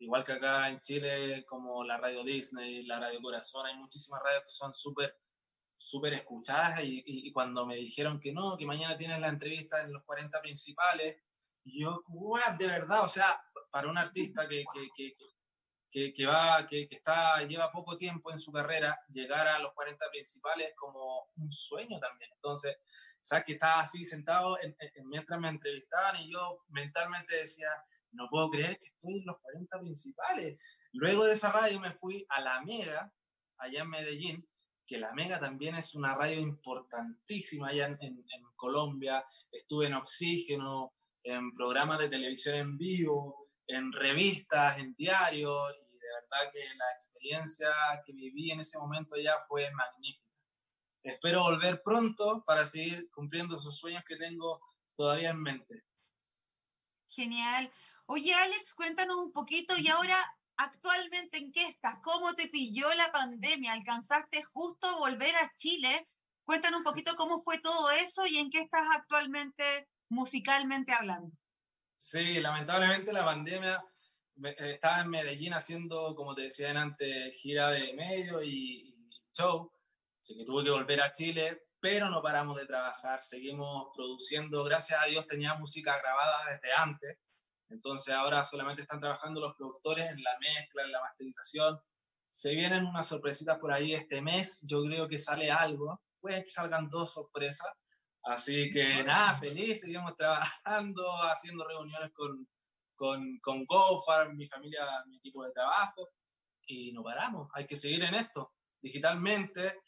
[0.00, 4.44] igual que acá en Chile, como la radio Disney, la radio Corazón, hay muchísimas radios
[4.44, 5.18] que son súper
[5.78, 9.92] súper escuchadas y, y, cuando me dijeron que no, que mañana tienes la entrevista en
[9.92, 11.18] los 40 principales,
[11.64, 12.02] yo,
[12.58, 13.38] de verdad, o sea,
[13.70, 14.64] para un artista que,
[14.96, 15.14] que,
[15.90, 20.10] que, que, va, que, está, lleva poco tiempo en su carrera, llegar a los 40
[20.10, 22.30] principales como un sueño también.
[22.34, 22.76] Entonces,
[23.22, 24.56] sabes que estaba así sentado
[25.04, 27.68] mientras me entrevistaban y yo mentalmente decía,
[28.12, 30.58] no puedo creer que estoy en los 40 principales.
[30.92, 33.12] Luego de esa radio me fui a La Mega,
[33.58, 34.48] allá en Medellín,
[34.86, 39.24] que La Mega también es una radio importantísima allá en, en Colombia.
[39.50, 46.06] Estuve en Oxígeno, en programas de televisión en vivo, en revistas, en diarios, y de
[46.20, 47.68] verdad que la experiencia
[48.04, 50.26] que viví en ese momento ya fue magnífica.
[51.02, 54.60] Espero volver pronto para seguir cumpliendo esos sueños que tengo
[54.96, 55.84] todavía en mente.
[57.08, 57.70] Genial.
[58.06, 60.16] Oye, Alex, cuéntanos un poquito y ahora
[60.56, 66.08] actualmente en qué estás, cómo te pilló la pandemia, alcanzaste justo volver a Chile.
[66.44, 71.36] Cuéntanos un poquito cómo fue todo eso y en qué estás actualmente musicalmente hablando.
[71.96, 73.82] Sí, lamentablemente la pandemia
[74.44, 78.94] eh, estaba en Medellín haciendo, como te decía antes, gira de medio y,
[79.32, 79.72] show,
[80.20, 85.00] así que tuve que volver a Chile, pero no paramos de trabajar, seguimos produciendo, gracias
[85.02, 87.18] a Dios tenía música grabada desde antes,
[87.70, 91.80] entonces ahora solamente están trabajando los productores en la mezcla, en la masterización,
[92.30, 96.50] se vienen unas sorpresitas por ahí este mes, yo creo que sale algo, puede que
[96.50, 97.72] salgan dos sorpresas,
[98.26, 102.46] Así que nada, feliz, seguimos trabajando, haciendo reuniones con,
[102.94, 106.10] con, con GoFar, mi familia, mi equipo de trabajo,
[106.66, 109.80] y no paramos, hay que seguir en esto, digitalmente,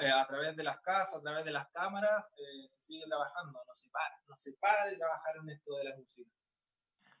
[0.00, 3.58] eh, a través de las casas, a través de las cámaras, eh, se sigue trabajando,
[3.66, 6.30] no se para, no se para de trabajar en esto de la música.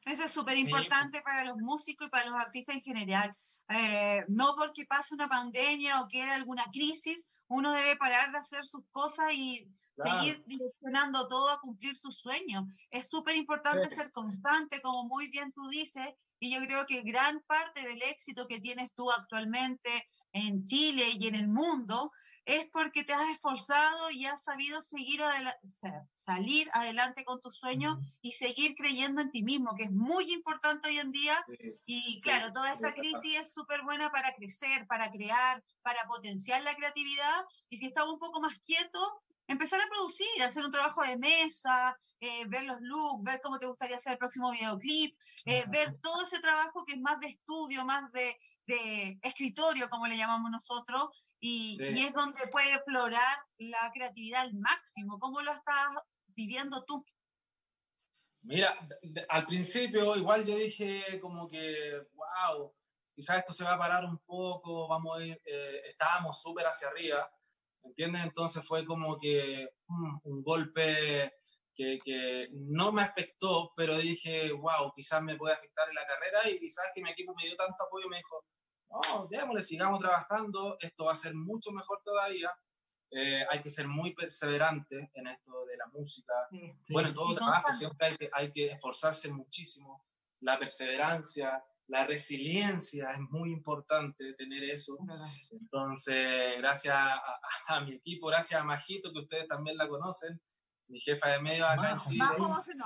[0.04, 3.36] Eso es súper importante para los músicos y para los artistas en general.
[3.68, 8.64] Eh, no porque pase una pandemia o quede alguna crisis, uno debe parar de hacer
[8.64, 9.70] sus cosas y
[10.02, 12.64] seguir direccionando todo a cumplir sus sueños.
[12.90, 16.06] Es súper importante ser constante, como muy bien tú dices,
[16.40, 21.26] y yo creo que gran parte del éxito que tienes tú actualmente en Chile y
[21.26, 22.12] en el mundo
[22.48, 25.20] es porque te has esforzado y has sabido seguir
[26.12, 30.88] salir adelante con tus sueños y seguir creyendo en ti mismo, que es muy importante
[30.88, 31.36] hoy en día.
[31.84, 36.74] y claro, toda esta crisis es súper buena para crecer, para crear, para potenciar la
[36.74, 37.44] creatividad.
[37.68, 39.12] Y si estamos un poco más quietos,
[39.48, 43.66] empezar a producir, hacer un trabajo de mesa, eh, ver los looks, ver cómo te
[43.66, 47.84] gustaría hacer el próximo videoclip, eh, ver todo ese trabajo que es más de estudio,
[47.84, 51.08] más de, de escritorio, como le llamamos nosotros,
[51.40, 55.18] y, es donde puede explorar la creatividad al máximo.
[55.18, 55.88] ¿Cómo lo estás
[56.26, 57.04] viviendo tú?
[58.42, 58.78] Mira,
[59.28, 62.74] al principio igual yo dije como que, wow,
[63.14, 66.88] quizás esto se va a parar un poco, vamos a ir, eh, estábamos súper hacia
[66.88, 67.30] arriba,
[67.88, 68.22] ¿entiendes?
[68.22, 71.32] Entonces fue como que mm, un golpe
[71.74, 76.48] que, que, no me afectó, pero dije, wow, quizás me puede afectar en la carrera
[76.48, 78.44] y quizás que mi equipo me dio tanto apoyo, me dijo,
[78.90, 82.50] no, démosle, sigamos trabajando, esto va a ser mucho mejor todavía.
[83.10, 86.34] Eh, hay que ser muy perseverante en esto de la música.
[86.90, 90.04] Bueno, en todo trabajo siempre hay que, hay que esforzarse muchísimo.
[90.40, 94.98] La perseverancia, la resiliencia es muy importante tener eso.
[95.50, 100.40] Entonces, gracias a, a, mi equipo, gracias a Majito, que ustedes también la conocen,
[100.88, 102.24] mi jefa de medio acá en Chile,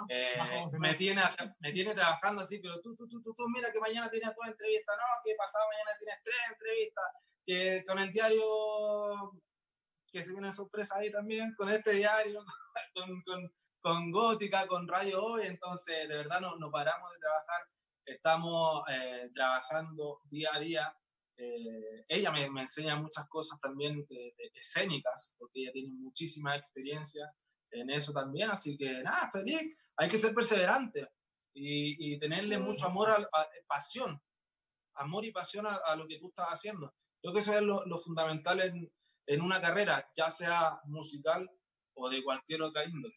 [0.09, 0.39] eh,
[0.79, 1.23] me, tiene,
[1.61, 4.97] me tiene trabajando así, pero tú, tú, tú, tú, mira que mañana tienes dos entrevistas,
[4.97, 7.05] no, que pasado mañana tienes tres entrevistas,
[7.45, 9.41] que con el diario,
[10.13, 12.45] que se viene sorpresa ahí también, con este diario,
[12.95, 17.69] con, con, con Gótica, con Radio Hoy, entonces de verdad no, no paramos de trabajar,
[18.05, 20.97] estamos eh, trabajando día a día.
[21.37, 24.07] Eh, ella me, me, enseña muchas cosas también
[24.55, 27.33] escénicas, porque ella tiene muchísima experiencia
[27.71, 28.51] en eso también.
[28.51, 29.63] Así que nada, feliz.
[29.97, 31.09] Hay que ser perseverante
[31.55, 34.21] y, y tenerle mucho amor, a, pasión,
[34.95, 36.95] amor y pasión a, lo que tú estás haciendo.
[37.21, 38.93] Creo que eso es lo, lo fundamental en,
[39.27, 41.49] en, una carrera, ya sea musical
[41.95, 43.15] o de cualquier otra índole.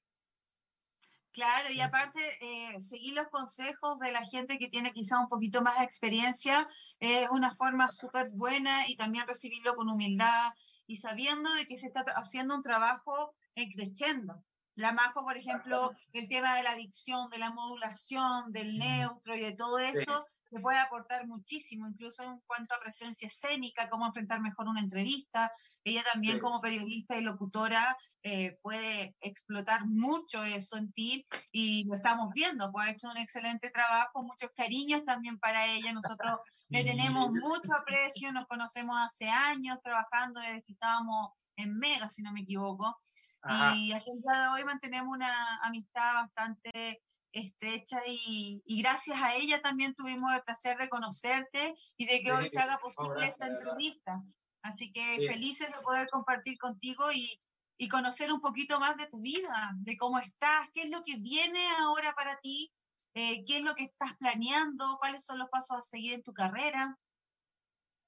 [1.36, 5.62] Claro, y aparte, eh, seguir los consejos de la gente que tiene quizá un poquito
[5.62, 6.66] más de experiencia
[7.02, 10.54] es una forma súper buena y también recibirlo con humildad
[10.88, 14.42] y sabiendo de que se está haciendo un trabajo creciendo.
[14.76, 19.42] La Majo, por ejemplo, el tema de la adicción, de la modulación, del neutro y
[19.42, 24.42] de todo eso, te puede aportar muchísimo, incluso en cuanto a presencia escénica, cómo enfrentar
[24.42, 25.52] mejor una entrevista.
[25.84, 31.96] Ella también como periodista y locutora eh, puede explotar mucho eso en ti y lo
[31.96, 35.94] estamos viendo, pues ha hecho un excelente trabajo, muchos cariños también para ella.
[35.94, 42.10] Nosotros le tenemos mucho aprecio, nos conocemos hace años trabajando desde que estábamos en Mega,
[42.10, 42.98] si no me equivoco.
[43.76, 47.00] Y hasta el día de hoy mantenemos una amistad bastante
[47.40, 52.32] estrecha y, y, gracias a ella también tuvimos el placer de conocerte y de que
[52.32, 54.24] hoy se haga posible esta entrevista.
[54.62, 57.40] Así que felices de poder compartir contigo y,
[57.78, 61.18] y, conocer un poquito más de tu vida, de cómo estás, qué es lo que
[61.18, 62.72] viene ahora para ti,
[63.14, 66.34] eh, qué es lo que estás planeando, cuáles son los pasos a seguir en tu
[66.34, 66.98] carrera.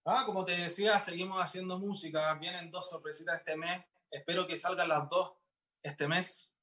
[0.06, 4.90] Ah, como te decía, seguimos haciendo música, vienen dos sorpresitas este mes espero que salgan
[4.90, 5.34] las dos
[5.84, 6.54] este mes.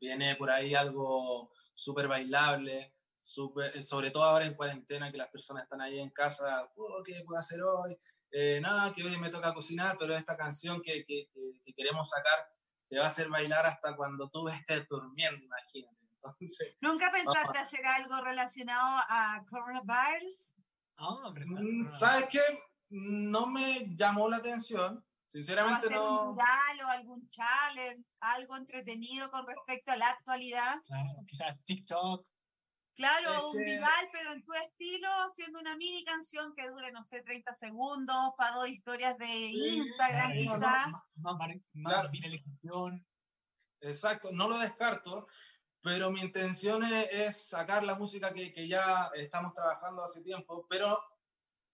[0.00, 5.62] Viene por ahí algo súper bailable, super, sobre todo ahora en cuarentena, que las personas
[5.64, 7.96] están ahí en casa, oh, ¿qué puedo hacer hoy?
[8.30, 12.38] Eh, nada, que hoy me toca cocinar, pero esta canción que, que, que, queremos sacar
[12.88, 15.96] te va a hacer bailar hasta cuando tú estés durmiendo, imagínate.
[16.12, 20.52] Entonces, ¿Nunca pensaste hacer algo relacionado a coronavirus?
[20.98, 22.40] Mm, ¿Sabes qué?
[22.90, 25.02] No me llamó la atención.
[25.30, 26.30] Sinceramente o no.
[26.30, 30.82] Un viral o algún challenge, algo entretenido con respecto a la actualidad.
[30.84, 32.26] Claro, quizás TikTok.
[32.94, 37.22] Claro, un viral, pero en tu estilo, haciendo una mini canción que dure, no sé,
[37.22, 40.88] 30 segundos, para dos historias de Instagram, quizás.
[41.14, 41.34] Más,
[41.72, 43.06] más, viralización.
[43.80, 45.28] Exacto, no lo descarto,
[45.80, 51.02] pero mi intención es, sacar la música que, que, ya estamos trabajando hace tiempo, pero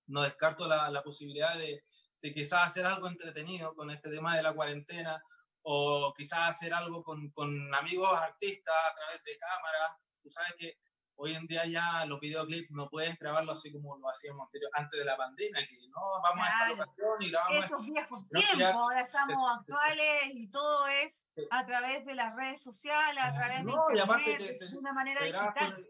[0.06, 1.82] no descarto la, la posibilidad de,
[2.22, 5.22] de quizás hacer algo entretenido con este tema de la cuarentena
[5.62, 9.92] o quizás hacer algo con, con amigos artistas a través de cámaras.
[10.22, 10.79] Tú sabes que
[11.16, 15.05] hoy en día ya los videoclips no puedes grabarlos así como lo hacíamos antes de
[15.05, 17.64] la pandemia, que no, vamos a esta locación y grabamos.
[17.64, 23.24] Esos viejos tiempos, ahora estamos actuales y todo es a través de las redes sociales,
[23.24, 25.88] a través de internet, de una manera digital.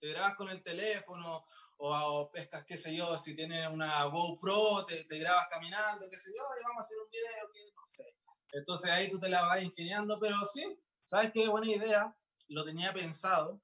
[0.00, 1.46] te grabas con el teléfono
[1.82, 6.30] o, pescas, qué sé yo, si tienes una GoPro, te, te grabas caminando, qué sé
[6.30, 8.04] yo, y vamos a hacer un video, que no sé.
[8.52, 11.48] Entonces ahí tú te la vas ingeniando, pero sí, ¿sabes qué?
[11.48, 12.16] Buena idea,
[12.48, 13.62] lo tenía pensado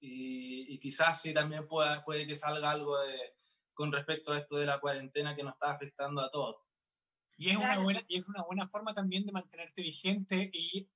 [0.00, 3.34] y, y quizás sí también pueda, puede que salga algo de,
[3.74, 6.56] con respecto a esto de la cuarentena que nos está afectando a todos.
[7.36, 10.88] Y es, una buena, y es una buena forma también de mantenerte vigente y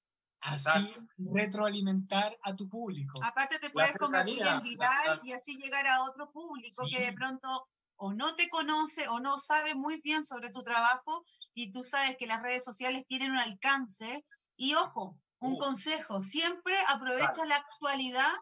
[0.45, 3.21] así retroalimentar a tu público.
[3.23, 7.69] Aparte te puedes convertir en viral y así llegar a otro público que de pronto
[7.97, 12.17] o no te conoce o no sabe muy bien sobre tu trabajo y tú sabes
[12.19, 14.25] que las redes sociales tienen un alcance.
[14.57, 15.59] Y ojo, un uh.
[15.59, 18.33] consejo, siempre aprovecha la actualidad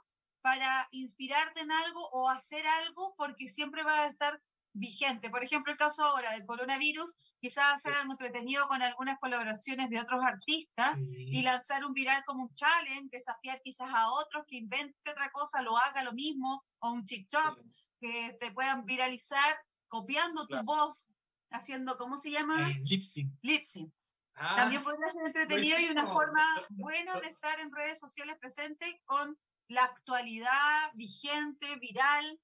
[0.41, 4.41] para inspirarte en algo o hacer algo porque siempre va a estar
[4.73, 5.31] vigente.
[5.31, 10.01] Por ejemplo, el caso ahora del coronavirus, quizás hacer algo entretenido con algunas colaboraciones de
[10.01, 15.11] otros artistas y lanzar un viral como un challenge, desafiar quizás a otros que invente
[15.11, 17.61] otra cosa, lo haga lo mismo, o un TikTok
[18.01, 19.57] que te puedan viralizar
[19.89, 21.09] copiando tu voz,
[21.51, 22.71] haciendo, ¿cómo se llama?
[22.71, 23.33] Eh, lip sync.
[23.43, 23.93] Lip sync.
[24.35, 29.03] Ah, También podría ser entretenido y una forma buena de estar en redes sociales presente
[29.05, 32.41] con la actualidad vigente, viral.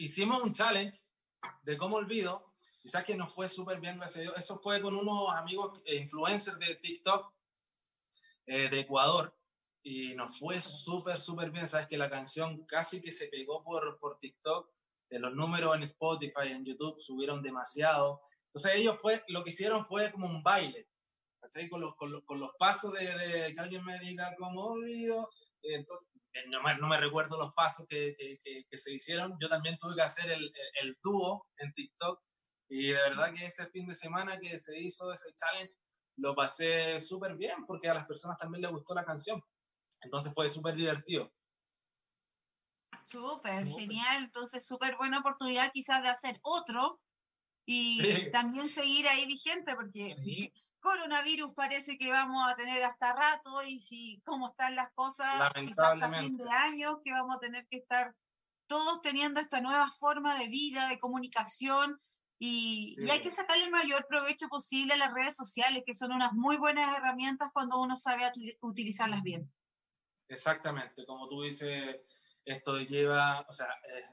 [0.00, 1.00] Hicimos un challenge
[1.64, 4.34] de cómo olvido, quizás que nos fue súper bien, gracias a Dios.
[4.36, 7.34] Eso fue con unos amigos eh, influencers de TikTok
[8.46, 9.36] eh, de Ecuador
[9.82, 11.66] y nos fue súper, súper bien.
[11.66, 14.70] Sabes que la canción casi que se pegó por, por TikTok,
[15.10, 18.20] de los números en Spotify, en YouTube subieron demasiado.
[18.44, 20.88] Entonces ellos fue, lo que hicieron fue como un baile,
[21.40, 21.68] ¿cachai?
[21.68, 25.28] Con los, con los, con los pasos de, de, que alguien me diga cómo olvido.
[25.62, 26.17] Entonces, eh,
[26.48, 29.36] no me, no me recuerdo los pasos que, que, que, se hicieron.
[29.40, 32.20] Yo también tuve que hacer el, el, dúo en TikTok
[32.68, 35.76] y de verdad que ese fin de semana que se hizo ese challenge
[36.16, 39.42] lo pasé súper bien porque a las personas también les gustó la canción.
[40.00, 41.32] Entonces fue súper divertido.
[43.04, 44.24] Súper, genial.
[44.24, 47.00] Entonces, súper buena oportunidad quizás de hacer otro
[47.66, 50.14] y también seguir ahí vigente porque
[50.80, 55.92] coronavirus parece que vamos a tener hasta rato y si cómo están las cosas, quizás
[55.92, 58.14] hasta fin de año que vamos a tener que estar
[58.66, 62.00] todos teniendo esta nueva forma de vida, de comunicación
[62.38, 66.12] y, y, hay que sacarle el mayor provecho posible a las redes sociales, que son
[66.12, 68.22] unas muy buenas herramientas cuando uno sabe
[68.60, 69.52] utilizarlas bien.
[70.28, 71.96] Exactamente, como tú dices,
[72.44, 74.04] esto lleva, o sea, eh,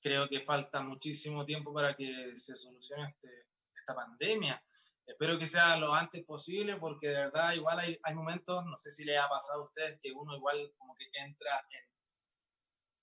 [0.00, 4.62] creo que falta muchísimo tiempo para que se solucione este, esta pandemia.
[5.06, 8.90] Espero que sea lo antes posible porque de verdad igual hay, hay momentos, no sé
[8.90, 11.86] si le ha pasado a ustedes, que uno igual como que entra en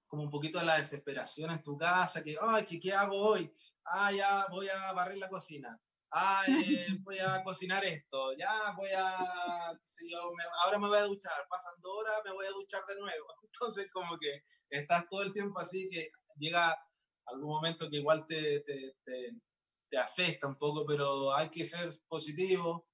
[0.08, 3.52] como un poquito de la desesperación en tu casa, que, ay, ¿qué, ¿qué hago hoy?
[3.84, 5.82] Ah, ya voy a barrer la cocina
[6.14, 6.44] ah,
[7.04, 10.20] voy a cocinar esto, ya voy a, si yo
[10.64, 13.26] ahora me voy a duchar, pasan dos horas, me voy a duchar de nuevo.
[13.44, 16.78] Entonces como que estás todo el tiempo así que llega
[17.26, 19.32] algún momento que igual te, te, te,
[19.98, 22.88] afecta un poco, pero hay que ser positivo,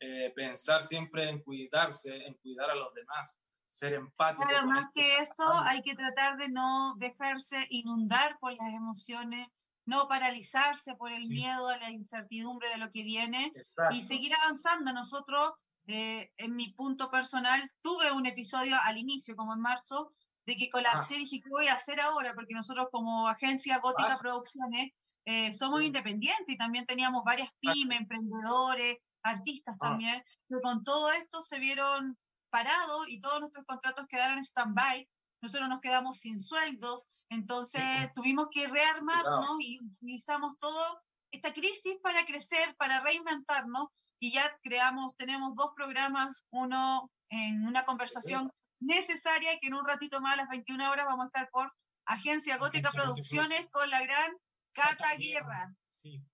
[0.00, 4.46] eh, pensar siempre en cuidarse, en cuidar a los demás, ser empático.
[4.48, 9.48] Pero más que eso, hay que tratar de no dejarse inundar por las emociones
[9.84, 13.52] no paralizarse por el miedo a la incertidumbre de lo que viene
[13.90, 14.92] y seguir avanzando.
[14.92, 15.52] Nosotros,
[15.86, 20.12] eh, en mi punto personal, tuve un episodio al inicio, como en marzo,
[20.46, 22.34] de que colapsé y dije, ¿qué voy a hacer ahora?
[22.34, 24.90] Porque nosotros como agencia Gótica Producciones
[25.24, 29.88] eh, somos independientes y también teníamos varias pymes, emprendedores, artistas ah.
[29.88, 32.18] también, pero con todo esto se vieron
[32.50, 35.08] parados y todos nuestros contratos quedaron stand-by.
[35.40, 37.82] Nosotros nos quedamos sin sueldos, entonces
[38.14, 43.88] tuvimos que rearmarnos y utilizamos todo esta crisis para crecer, para reinventarnos
[44.20, 50.20] y ya creamos, tenemos dos programas, uno en una conversación necesaria que en un ratito
[50.20, 51.72] más a las 21 horas vamos a estar por
[52.04, 53.66] Agencia Gótica Producciones.
[53.70, 54.36] con la gran
[54.72, 55.74] Cata Guerra.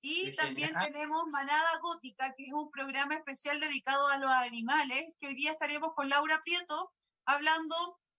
[0.00, 5.28] Y también tenemos Manada Gótica, que es un programa especial dedicado a los animales, que
[5.28, 6.92] hoy día estaremos con Laura Prieto
[7.26, 7.74] hablando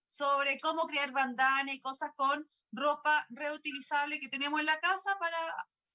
[0.06, 5.38] sobre cómo crear bandana y cosas con ropa reutilizable que tenemos en la casa para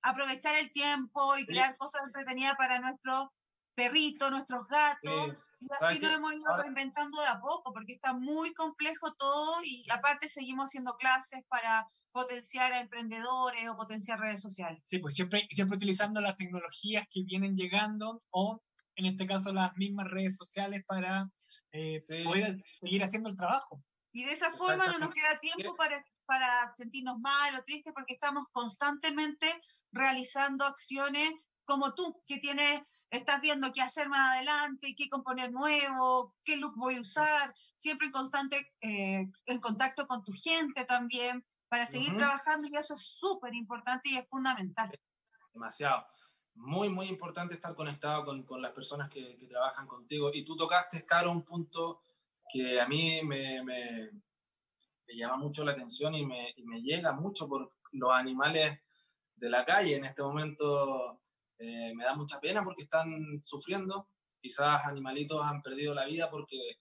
[0.02, 3.30] aprovechar el tiempo y crear cosas entretenidas para nuestros
[3.76, 5.36] perritos, nuestros gatos.
[5.62, 9.86] Y así nos hemos ido reinventando de a poco, porque está muy complejo todo y
[9.89, 14.80] aparte seguimos haciendo clases para potenciar a emprendedores o potenciar redes sociales.
[14.86, 18.63] Sí, pues siempre, siempre utilizando las tecnologías que vienen llegando o
[18.95, 21.30] en este caso las mismas redes sociales para
[21.74, 23.84] eh, poder seguir haciendo el trabajo.
[24.13, 28.13] Y de esa forma no nos queda tiempo para, para sentirnos mal o tristes porque
[28.13, 29.47] estamos constantemente
[29.91, 31.34] realizando acciones
[31.66, 36.76] como tú, que tienes, estás viendo qué hacer más adelante, qué componer nuevo, qué look
[36.78, 41.43] voy a usar, siempre en constante eh, en contacto con tu gente también,
[41.76, 44.89] para seguir trabajando y eso es súper importante y es fundamental.
[45.53, 46.05] Demasiado.
[46.53, 50.32] Muy, muy importante estar conectado con, con las personas que, que, trabajan contigo.
[50.34, 52.01] Y tú tocaste, Caro, un punto
[52.47, 54.09] que a mí me, me,
[55.05, 58.80] me llama mucho la atención y me, y me, llega mucho por los animales
[59.36, 59.97] de la calle.
[59.97, 61.19] En este momento
[61.57, 64.07] eh, me da mucha pena porque están sufriendo.
[64.39, 66.80] Quizás animalitos han perdido la vida porque,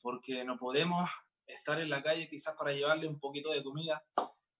[0.00, 1.10] porque no podemos
[1.54, 4.02] estar en la calle quizás para llevarle un poquito de comida.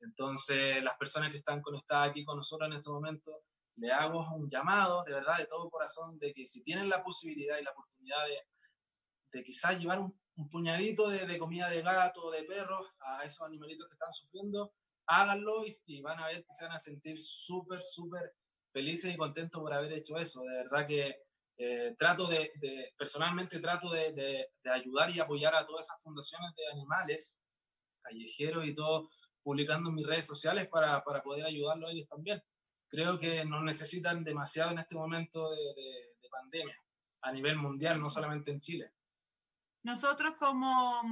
[0.01, 3.45] Entonces, las personas que están conectadas aquí con nosotros en este momento,
[3.77, 7.59] le hago un llamado de verdad, de todo corazón, de que si tienen la posibilidad
[7.59, 12.25] y la oportunidad de, de quizás llevar un, un puñadito de, de, comida de gato
[12.25, 14.73] o de perros a esos animalitos que están sufriendo,
[15.07, 18.35] háganlo y, y van a ver que se van a sentir súper, súper
[18.73, 20.43] felices y contentos por haber hecho eso.
[20.43, 21.17] De verdad que
[21.59, 26.55] eh, trato de, de, personalmente trato de, de, ayudar y apoyar a todas esas fundaciones
[26.57, 27.37] de animales,
[28.03, 29.11] callejeros y todo,
[29.43, 32.43] publicando en mis redes sociales para, para poder ayudarlos a ellos también.
[32.89, 36.77] Creo que nos necesitan demasiado en este momento de, pandemia
[37.23, 38.93] a nivel mundial, no solamente en Chile.
[39.83, 41.03] Nosotros como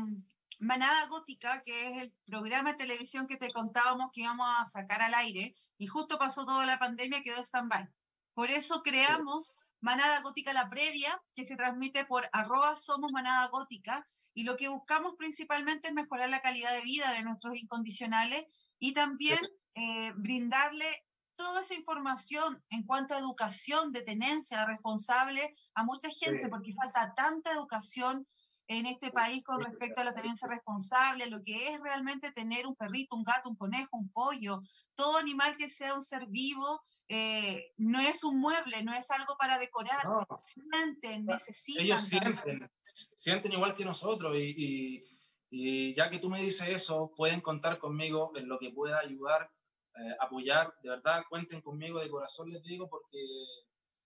[0.61, 5.03] Manada Gótica, que es el programa de televisión que te contábamos que íbamos a sacar
[5.03, 7.89] al aire, y justo pasó toda la pandemia, quedó stand-by.
[8.33, 14.07] Por eso creamos Manada Gótica La Previa, que se transmite por arroba somos Manada Gótica,
[14.39, 18.47] y lo que buscamos principalmente es mejorar la calidad de vida de nuestros incondicionales
[18.79, 19.41] y también
[19.75, 20.87] eh, brindarle
[21.35, 26.49] toda esa información en cuanto a educación de tenencia responsable a mucha gente, sí.
[26.49, 28.29] porque falta tanta educación
[28.69, 32.77] en este país con respecto a la tenencia responsable, lo que es realmente tener un
[32.77, 34.63] perrito, un gato, un conejo, un pollo,
[34.95, 39.37] todo animal que sea un ser vivo, eh, no es un mueble, no es algo
[39.39, 40.27] para decorar, no.
[40.45, 41.87] sienten, necesitan.
[41.87, 45.05] Ellos sienten, sienten igual que nosotros y, y,
[45.51, 49.51] y, ya que tú me dices eso, pueden contar conmigo en lo que pueda ayudar,
[49.95, 53.19] eh, apoyar, de verdad, cuenten conmigo de corazón, les digo, porque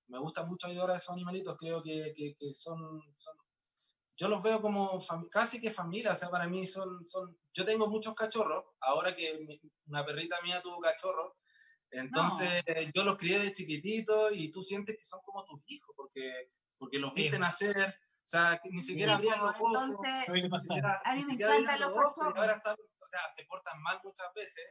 [0.07, 3.37] me gusta mucho ayudar a esos animalitos, creo que, que, que son, son
[4.17, 5.01] yo los veo como
[5.31, 9.39] casi que familia, o sea, para mí son, son, yo tengo muchos cachorros, ahora que
[9.41, 11.33] mi, una perrita mía tuvo cachorros,
[11.93, 12.91] entonces no.
[12.95, 16.99] yo los crié de chiquitito y tú sientes que son como tus hijos, porque, porque
[16.99, 17.41] los viste sí.
[17.41, 19.97] nacer, o sea, que ni siquiera abrían los ojos.
[19.97, 20.29] Entonces,
[21.05, 22.37] a mí me encantan los cachorros.
[22.37, 24.65] Ahora están, o sea, se portan mal muchas veces,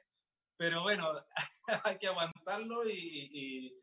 [0.57, 1.13] pero bueno,
[1.85, 3.81] hay que aguantarlo y, y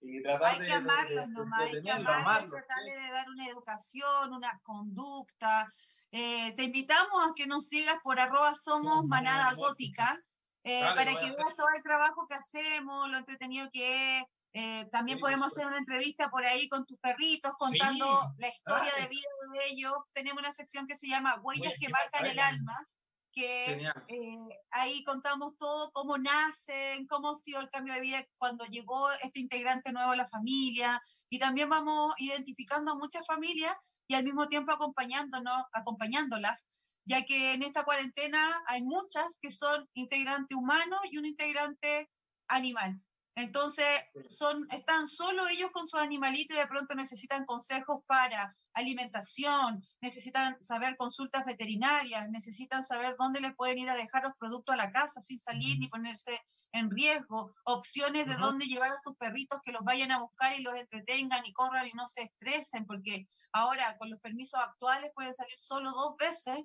[0.00, 3.48] y tratar hay que amarlos de, nomás, hay que amarlos, amarlos, tratarle de dar una
[3.48, 5.72] educación, una conducta.
[6.12, 10.18] Eh, te invitamos a que nos sigas por arroba somos manada gótica,
[10.64, 14.24] eh, Dale, para que veas todo el trabajo que hacemos, lo entretenido que es.
[14.54, 18.28] Eh, también sí, podemos hacer una entrevista por ahí con tus perritos, contando sí.
[18.38, 19.02] la historia Dale.
[19.02, 19.92] de vida de ellos.
[20.12, 22.88] Tenemos una sección que se llama Huellas que marcan el alma
[23.32, 24.38] que eh,
[24.70, 29.40] ahí contamos todo, cómo nacen, cómo ha sido el cambio de vida cuando llegó este
[29.40, 31.00] integrante nuevo a la familia,
[31.30, 33.74] y también vamos identificando a muchas familias
[34.06, 36.68] y al mismo tiempo acompañándonos, acompañándolas,
[37.08, 42.10] ya que en esta cuarentena hay muchas que son integrante humano y un integrante
[42.48, 43.00] animal.
[43.34, 43.86] Entonces,
[44.28, 50.60] son, están solo ellos con su animalito y de pronto necesitan consejos para alimentación, necesitan
[50.60, 54.90] saber consultas veterinarias, necesitan saber dónde le pueden ir a dejar los productos a la
[54.90, 56.40] casa sin salir ni ponerse
[56.72, 58.40] en riesgo, opciones de uh -huh.
[58.40, 61.86] dónde llevar a sus perritos que los vayan a buscar y los entretengan y corran
[61.86, 66.58] y no se estresen, porque ahora con los permisos actuales pueden salir solo dos veces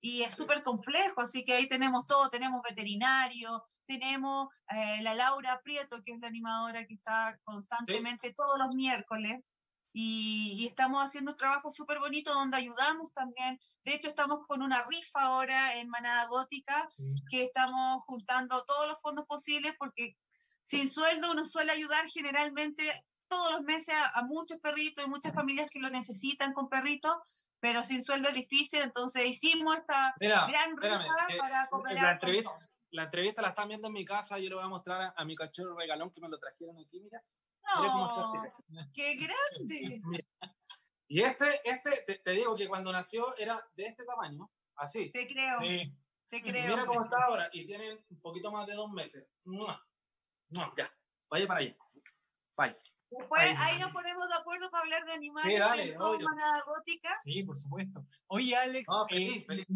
[0.00, 5.60] y es súper complejo, así que ahí tenemos todo, tenemos veterinario, tenemos eh, la Laura
[5.62, 8.34] Prieto, que es la animadora que está constantemente sí.
[8.34, 9.42] todos los miércoles,
[9.92, 13.58] y, y, estamos haciendo un trabajo súper bonito donde ayudamos también.
[13.84, 17.14] De hecho, estamos con una rifa ahora en Manada Gótica, sí.
[17.30, 20.16] que estamos juntando todos los fondos posibles, porque
[20.62, 22.84] sin sueldo uno suele ayudar generalmente
[23.28, 27.16] todos los meses a, a muchos perritos y muchas familias que lo necesitan con perritos,
[27.60, 32.02] pero sin sueldo es difícil, entonces hicimos esta Mira, gran espérame, para cooperar.
[32.02, 32.50] La entrevista,
[32.90, 35.24] la entrevista la están viendo en mi casa, yo le voy a mostrar a, a
[35.24, 37.22] mi cachorro regalón que me lo trajeron aquí, mira.
[37.76, 40.02] No, mira este ¡Qué grande!
[41.08, 45.10] y este, este te, te, digo que cuando nació era de este tamaño, así.
[45.10, 45.58] Te creo.
[45.60, 45.94] Sí.
[46.28, 46.76] Te creo.
[46.76, 49.26] Mira cómo está ahora y tienen un poquito más de dos meses.
[49.44, 49.84] ¡Mua!
[50.50, 50.72] ¡Mua!
[50.76, 50.92] Ya,
[51.30, 51.76] vaya para allá.
[52.56, 52.76] Vaya.
[53.10, 57.10] Después ahí nos ponemos de acuerdo para hablar de animales Sí, dale, son manada gótica.
[57.22, 58.06] Sí, por supuesto.
[58.26, 59.66] Oye, Alex, No, eh, feliz, feliz.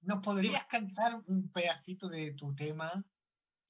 [0.00, 2.90] ¿nos podrías cantar un pedacito de tu tema?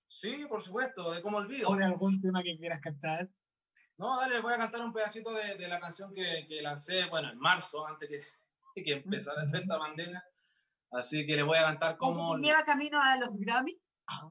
[0.08, 1.68] Sí, por supuesto, de cómo olvido.
[1.68, 3.28] ¿O de algún tema que quieras cantar?
[3.96, 7.06] No, dale, les voy a cantar un pedacito de, de la canción que, que lancé,
[7.06, 8.20] bueno, en marzo, antes que,
[8.84, 10.24] que empezara esta pandemia.
[10.90, 13.80] Así que les voy a cantar Como lleva camino a los Grammy.
[14.06, 14.28] Ah,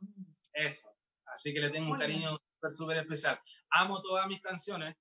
[0.54, 0.88] eso.
[1.26, 2.38] Así que le tengo un Muy bien.
[2.62, 3.40] Súper, súper especial.
[3.72, 4.96] Amo todas mis canciones,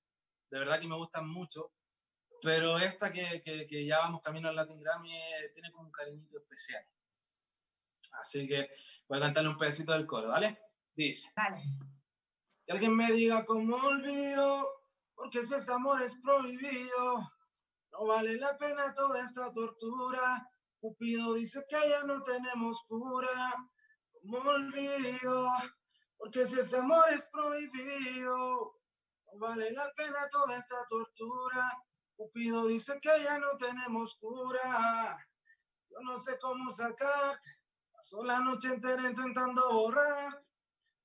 [0.51, 1.73] de verdad que me gustan mucho,
[2.43, 5.93] pero esta que, que, que ya vamos camino al Latin Grammy eh, tiene como un
[5.93, 6.85] cariñito especial.
[8.21, 8.69] Así que
[9.09, 10.59] voy a cantarle un pedacito del coro, ¿vale?
[10.95, 11.31] Dice.
[11.37, 11.63] Dale.
[12.65, 14.69] Que alguien me diga cómo olvido,
[15.15, 17.33] porque si este amor es prohibido,
[17.93, 20.49] no vale la pena toda esta tortura.
[20.81, 23.55] Cupido dice que ya no tenemos cura,
[24.13, 25.49] cómo olvido,
[26.21, 28.79] porque si este amor es prohibido,
[29.25, 31.83] no vale la pena toda esta tortura.
[32.15, 35.17] Cupido dice que ya no tenemos cura,
[35.89, 37.49] yo no sé cómo sacarte,
[37.91, 40.47] paso la noche entera intentando borrarte.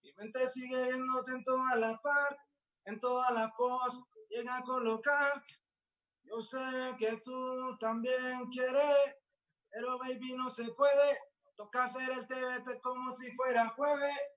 [0.04, 2.42] Mi mente sigue viéndote en toda la parte,
[2.84, 5.54] en toda la pos, llega a colocarte.
[6.24, 6.60] Yo sé
[7.00, 9.16] que tú también quieres,
[9.70, 11.18] pero baby no se puede.
[11.56, 14.35] Toca hacer el TBT como si fuera jueves.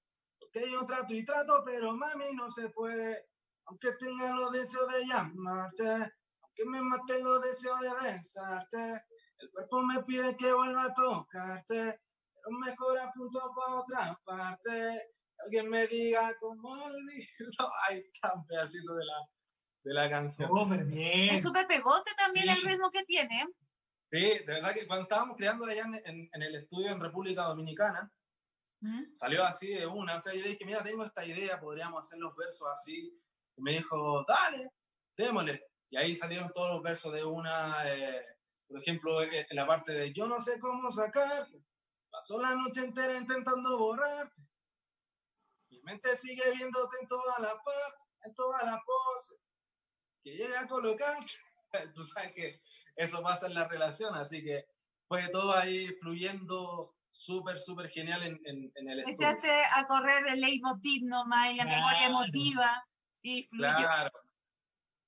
[0.52, 3.26] Porque yo trato y trato, pero mami no se puede.
[3.66, 9.04] Aunque tenga los deseos de llamarte, aunque me mate los deseos de besarte.
[9.38, 12.00] El cuerpo me pide que vuelva a tocarte,
[12.34, 15.12] pero mejor apunto para otra parte
[15.44, 17.72] alguien me diga cómo olvido.
[17.88, 19.14] Ahí está un pedacito de la,
[19.84, 20.48] de la canción.
[20.48, 21.34] Súper bien.
[21.34, 22.50] Es súper pegote también Sí.
[22.58, 23.46] el ritmo que tiene.
[24.10, 27.42] Sí, de verdad que cuando estábamos creándola allá en, en- en el estudio en República
[27.44, 28.10] Dominicana,
[28.80, 29.14] ¿Mm?
[29.14, 30.16] salió así de una.
[30.16, 33.12] O sea, yo le dije, mira, tengo esta idea, podríamos hacer los versos así.
[33.56, 34.70] Y me dijo, dale,
[35.16, 35.62] démosle.
[35.90, 38.24] Y ahí salieron todos los versos de una, eh,
[38.68, 41.64] por ejemplo, eh, en la parte de yo no sé cómo sacarte.
[42.10, 44.42] Pasó la noche entera intentando borrarte.
[45.70, 49.36] Mi mente sigue viéndote en toda la parte, en toda la pose.
[50.22, 51.18] Que llega a colocar.
[51.94, 52.60] Tú sabes que
[52.96, 54.66] eso pasa en la relación, así que
[55.06, 59.16] fue todo ahí fluyendo súper, súper genial en, en, en el estudio.
[59.28, 62.22] Echaste a correr el leitmotiv nomás y la memoria Claro.
[62.24, 62.86] emotiva
[63.22, 63.76] y fluyó.
[63.76, 64.10] Claro,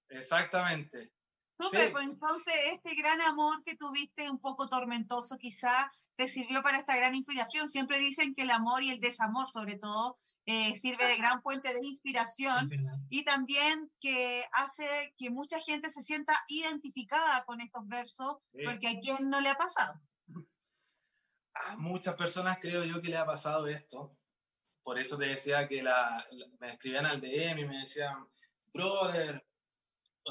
[0.09, 1.13] exactamente.
[1.59, 1.93] Súper, Sí.
[1.93, 6.97] pues entonces este gran amor que tuviste, un poco tormentoso quizá, te sirvió para esta
[6.97, 7.69] gran inspiración.
[7.69, 11.73] Siempre dicen que el amor y el desamor, sobre todo, eh, sirve de gran fuente
[11.73, 12.69] de inspiración
[13.11, 18.65] y también que hace que mucha gente se sienta identificada con estos versos, Sí.
[18.65, 20.01] porque a quién no le ha pasado.
[21.69, 24.17] A muchas personas creo yo que le ha pasado esto.
[24.83, 26.27] Por eso te decía que la,
[26.59, 28.27] me escribían al DM y me decían,
[28.73, 29.45] brother,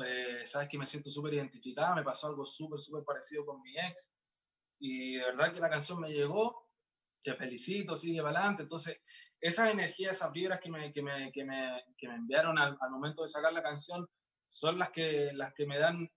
[0.06, 3.78] eh, sabes que me siento súper identificada, me pasó algo súper, súper parecido con mi
[3.78, 4.14] ex.
[4.80, 6.68] Y de verdad que la canción me llegó,
[7.22, 8.64] te felicito, sigue adelante.
[8.64, 8.98] Entonces,
[9.40, 13.24] esas energías, esas vibras que me, que me, que me, que me enviaron al, momento
[13.24, 14.08] de sacar la canción
[14.48, 16.10] son las que, las que me dan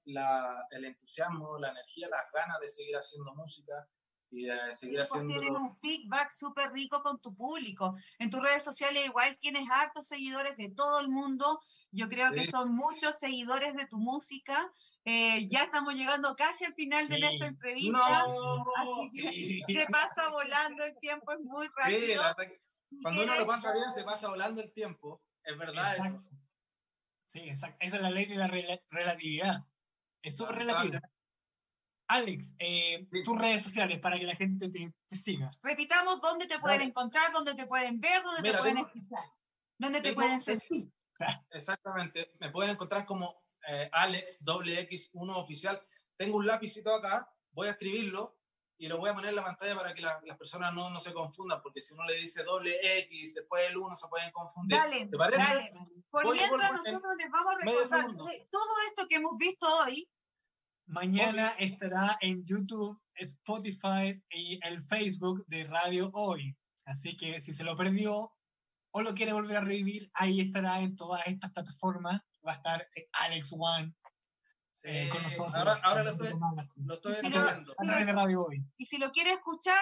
[0.71, 3.87] el entusiasmo, la energía, las ganas de seguir haciendo música
[4.33, 5.29] y de Y seguir haciendo...
[5.29, 7.95] tienes un feedback súper rico con tu público.
[8.19, 11.61] En tus redes sociales igual tienes hartos seguidores de todo el mundo.
[11.91, 12.51] Yo creo que Sí.
[12.51, 14.57] son muchos seguidores de tu música.
[15.05, 17.25] Eh, ya estamos llegando casi al final de Sí.
[17.25, 17.99] esta entrevista.
[18.29, 19.61] No, Así que Sí.
[19.69, 22.23] se pasa volando el tiempo, es muy Sí, rápido.
[22.37, 22.57] que
[23.03, 25.23] cuando uno lo ¿Quieres- pasa bien, se pasa volando el tiempo.
[25.45, 26.23] Es verdad eso.
[27.27, 27.77] Sí, exacto.
[27.81, 29.65] Esa es la ley de la rela- relatividad.
[30.23, 31.01] Es súper Lamentable.
[32.09, 33.23] Alex, eh, Sí.
[33.23, 35.51] tus redes sociales para que la gente te, te siga.
[35.63, 39.25] Repitamos dónde te pueden encontrar, dónde te pueden ver, dónde Mira, te pueden tengo- escuchar,
[39.79, 40.93] dónde te pueden sentir.
[41.51, 42.33] Exactamente.
[42.41, 45.81] Me pueden encontrar como eh, Alex doble X1 oficial.
[46.17, 48.37] Tengo un lapicito acá, voy a escribirlo
[48.77, 50.99] y lo voy a poner en la pantalla para que la- las personas no, no
[50.99, 54.77] se confundan, porque si uno le dice doble X, después el 1 se pueden confundir.
[54.77, 55.39] Dale, ¿Te parece?
[55.39, 55.73] dale.
[56.11, 58.07] Por Voy- mientras voy- nosotros les vamos a recordar
[58.51, 60.11] todo esto que hemos visto hoy,
[60.87, 66.57] Mañana estará en YouTube, Spotify y el Facebook de Radio Hoy.
[66.85, 68.33] Así que si se lo perdió
[68.91, 72.21] o lo quiere volver a revivir, ahí estará en todas estas plataformas.
[72.47, 73.95] Va a estar eh, Alex One
[74.73, 75.55] Sí, eh, con nosotros.
[75.55, 76.31] ahora, ahora lo estoy,
[76.85, 77.13] lo estoy
[78.37, 78.65] Hoy.
[78.79, 79.79] y si lo quiere escuchar,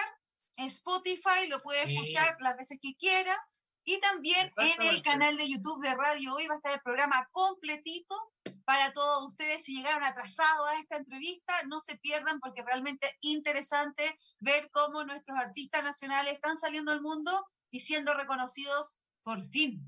[0.57, 1.95] en Spotify lo puede Sí.
[1.95, 3.35] escuchar las veces que quiera.
[3.83, 7.27] Y también en el canal de YouTube de Radio Hoy va a estar el programa
[7.31, 8.15] completito
[8.63, 9.63] para todos ustedes.
[9.63, 14.03] Si llegaron atrasados a esta entrevista, no se pierdan porque realmente es interesante
[14.39, 17.31] ver cómo nuestros artistas nacionales están saliendo al mundo
[17.71, 19.81] y siendo reconocidos por fin.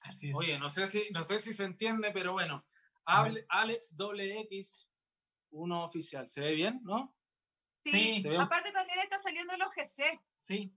[0.00, 0.34] Así es.
[0.34, 2.64] Oye, no sé si, no sé si se entiende, pero bueno.
[3.04, 4.88] Hable, Alex X,
[5.50, 6.28] uno oficial.
[6.28, 7.14] ¿Se ve bien, no?
[7.84, 8.28] Sí, sí.
[8.36, 10.20] aparte también está saliendo los GC.
[10.36, 10.72] Sí.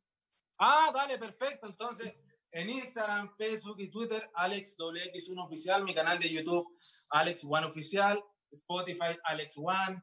[0.58, 1.68] Ah, dale, perfecto.
[1.68, 2.16] Entonces,
[2.56, 6.66] en Instagram, Facebook y Twitter, AlexWX1 Oficial, mi canal de YouTube,
[7.12, 10.02] Alex One Oficial, Spotify, Alex One,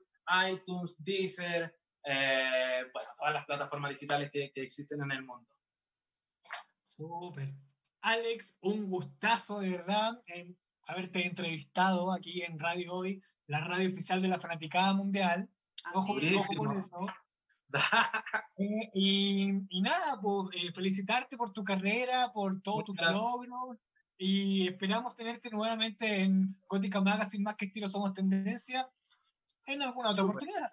[0.51, 1.75] iTunes, Deezer,
[2.05, 5.49] eh, bueno, todas las plataformas digitales que, que existen en el mundo.
[6.83, 7.55] Súper.
[8.03, 10.55] Alex, un gustazo de verdad en
[10.89, 15.49] haberte entrevistado aquí en Radio Hoy, la radio oficial de la Fanaticada Mundial.
[15.95, 17.01] Ojo, ojo con eso.
[18.59, 23.79] Eh, y, nada, pues, eh, felicitarte por tu carrera, por todo tu logro
[24.25, 28.89] y esperamos tenerte nuevamente en Gótica Magazine, más que estilo Somos Tendencia,
[29.67, 30.71] en alguna otra oportunidad.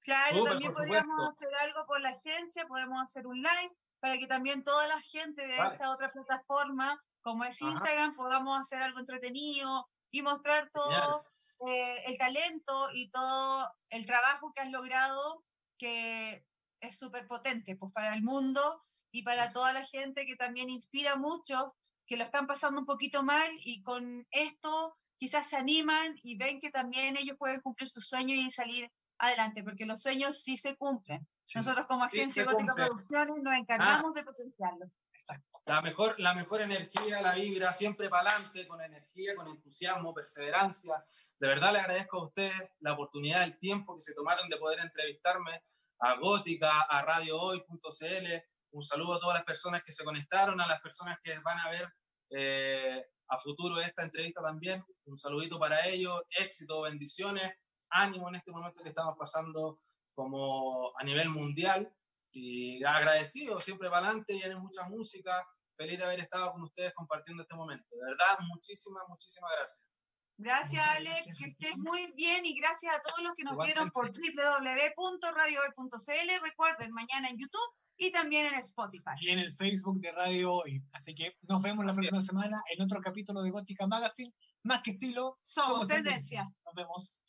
[0.00, 4.62] Claro, también podríamos hacer algo por la agencia, podemos hacer un live para que también
[4.62, 10.22] toda la gente de esta otra plataforma, como es Instagram, podamos hacer algo entretenido y
[10.22, 11.24] mostrar todo
[11.66, 15.42] eh, el talento y todo el trabajo que has logrado
[15.78, 16.44] que
[16.80, 21.16] es súper potente pues para el mundo y para toda la gente que también inspira
[21.16, 21.74] mucho,
[22.06, 26.60] que lo están pasando un poquito mal y con esto quizás se animan y ven
[26.60, 30.76] que también ellos pueden cumplir sus sueños y salir adelante, porque los sueños sí se
[30.76, 31.26] cumplen.
[31.54, 34.18] Nosotros como agencia Gótica Producciones nos encargamos ah.
[34.18, 34.90] de potenciarlo.
[35.12, 35.60] Exacto.
[35.64, 41.04] La mejor, la mejor energía, la vibra, siempre para adelante, con energía, con entusiasmo, perseverancia.
[41.40, 44.80] De verdad le agradezco a ustedes la oportunidad, el tiempo que se tomaron de poder
[44.80, 45.62] entrevistarme
[45.98, 48.26] a Gótica, a radiohoy.cl.
[48.72, 51.70] Un saludo a todas las personas que se conectaron, a las personas que van a
[51.70, 51.92] ver
[52.30, 54.84] eh, a futuro esta entrevista también.
[55.06, 57.52] Un saludito para ellos, éxito, bendiciones,
[57.90, 59.80] ánimo en este momento que estamos pasando
[60.14, 61.92] como a nivel mundial.
[62.32, 65.46] Y agradecido, siempre para adelante, tienen mucha música.
[65.76, 67.86] Feliz de haber estado con ustedes compartiendo este momento.
[67.90, 69.93] De verdad, muchísimas, muchísimas gracias.
[70.36, 74.10] Gracias, Alex, que estés muy bien y gracias a todos los que nos vieron por
[74.10, 76.42] www.radiohoy.cl.
[76.42, 79.12] Recuerden, mañana en YouTube y también en Spotify.
[79.20, 80.82] Y en el Facebook de Radio Hoy.
[80.92, 84.34] Así que nos vemos la próxima semana en otro capítulo de Gótica Magazine.
[84.64, 86.50] Más que estilo, somos, tendencia.
[86.64, 87.22] Nos vemos.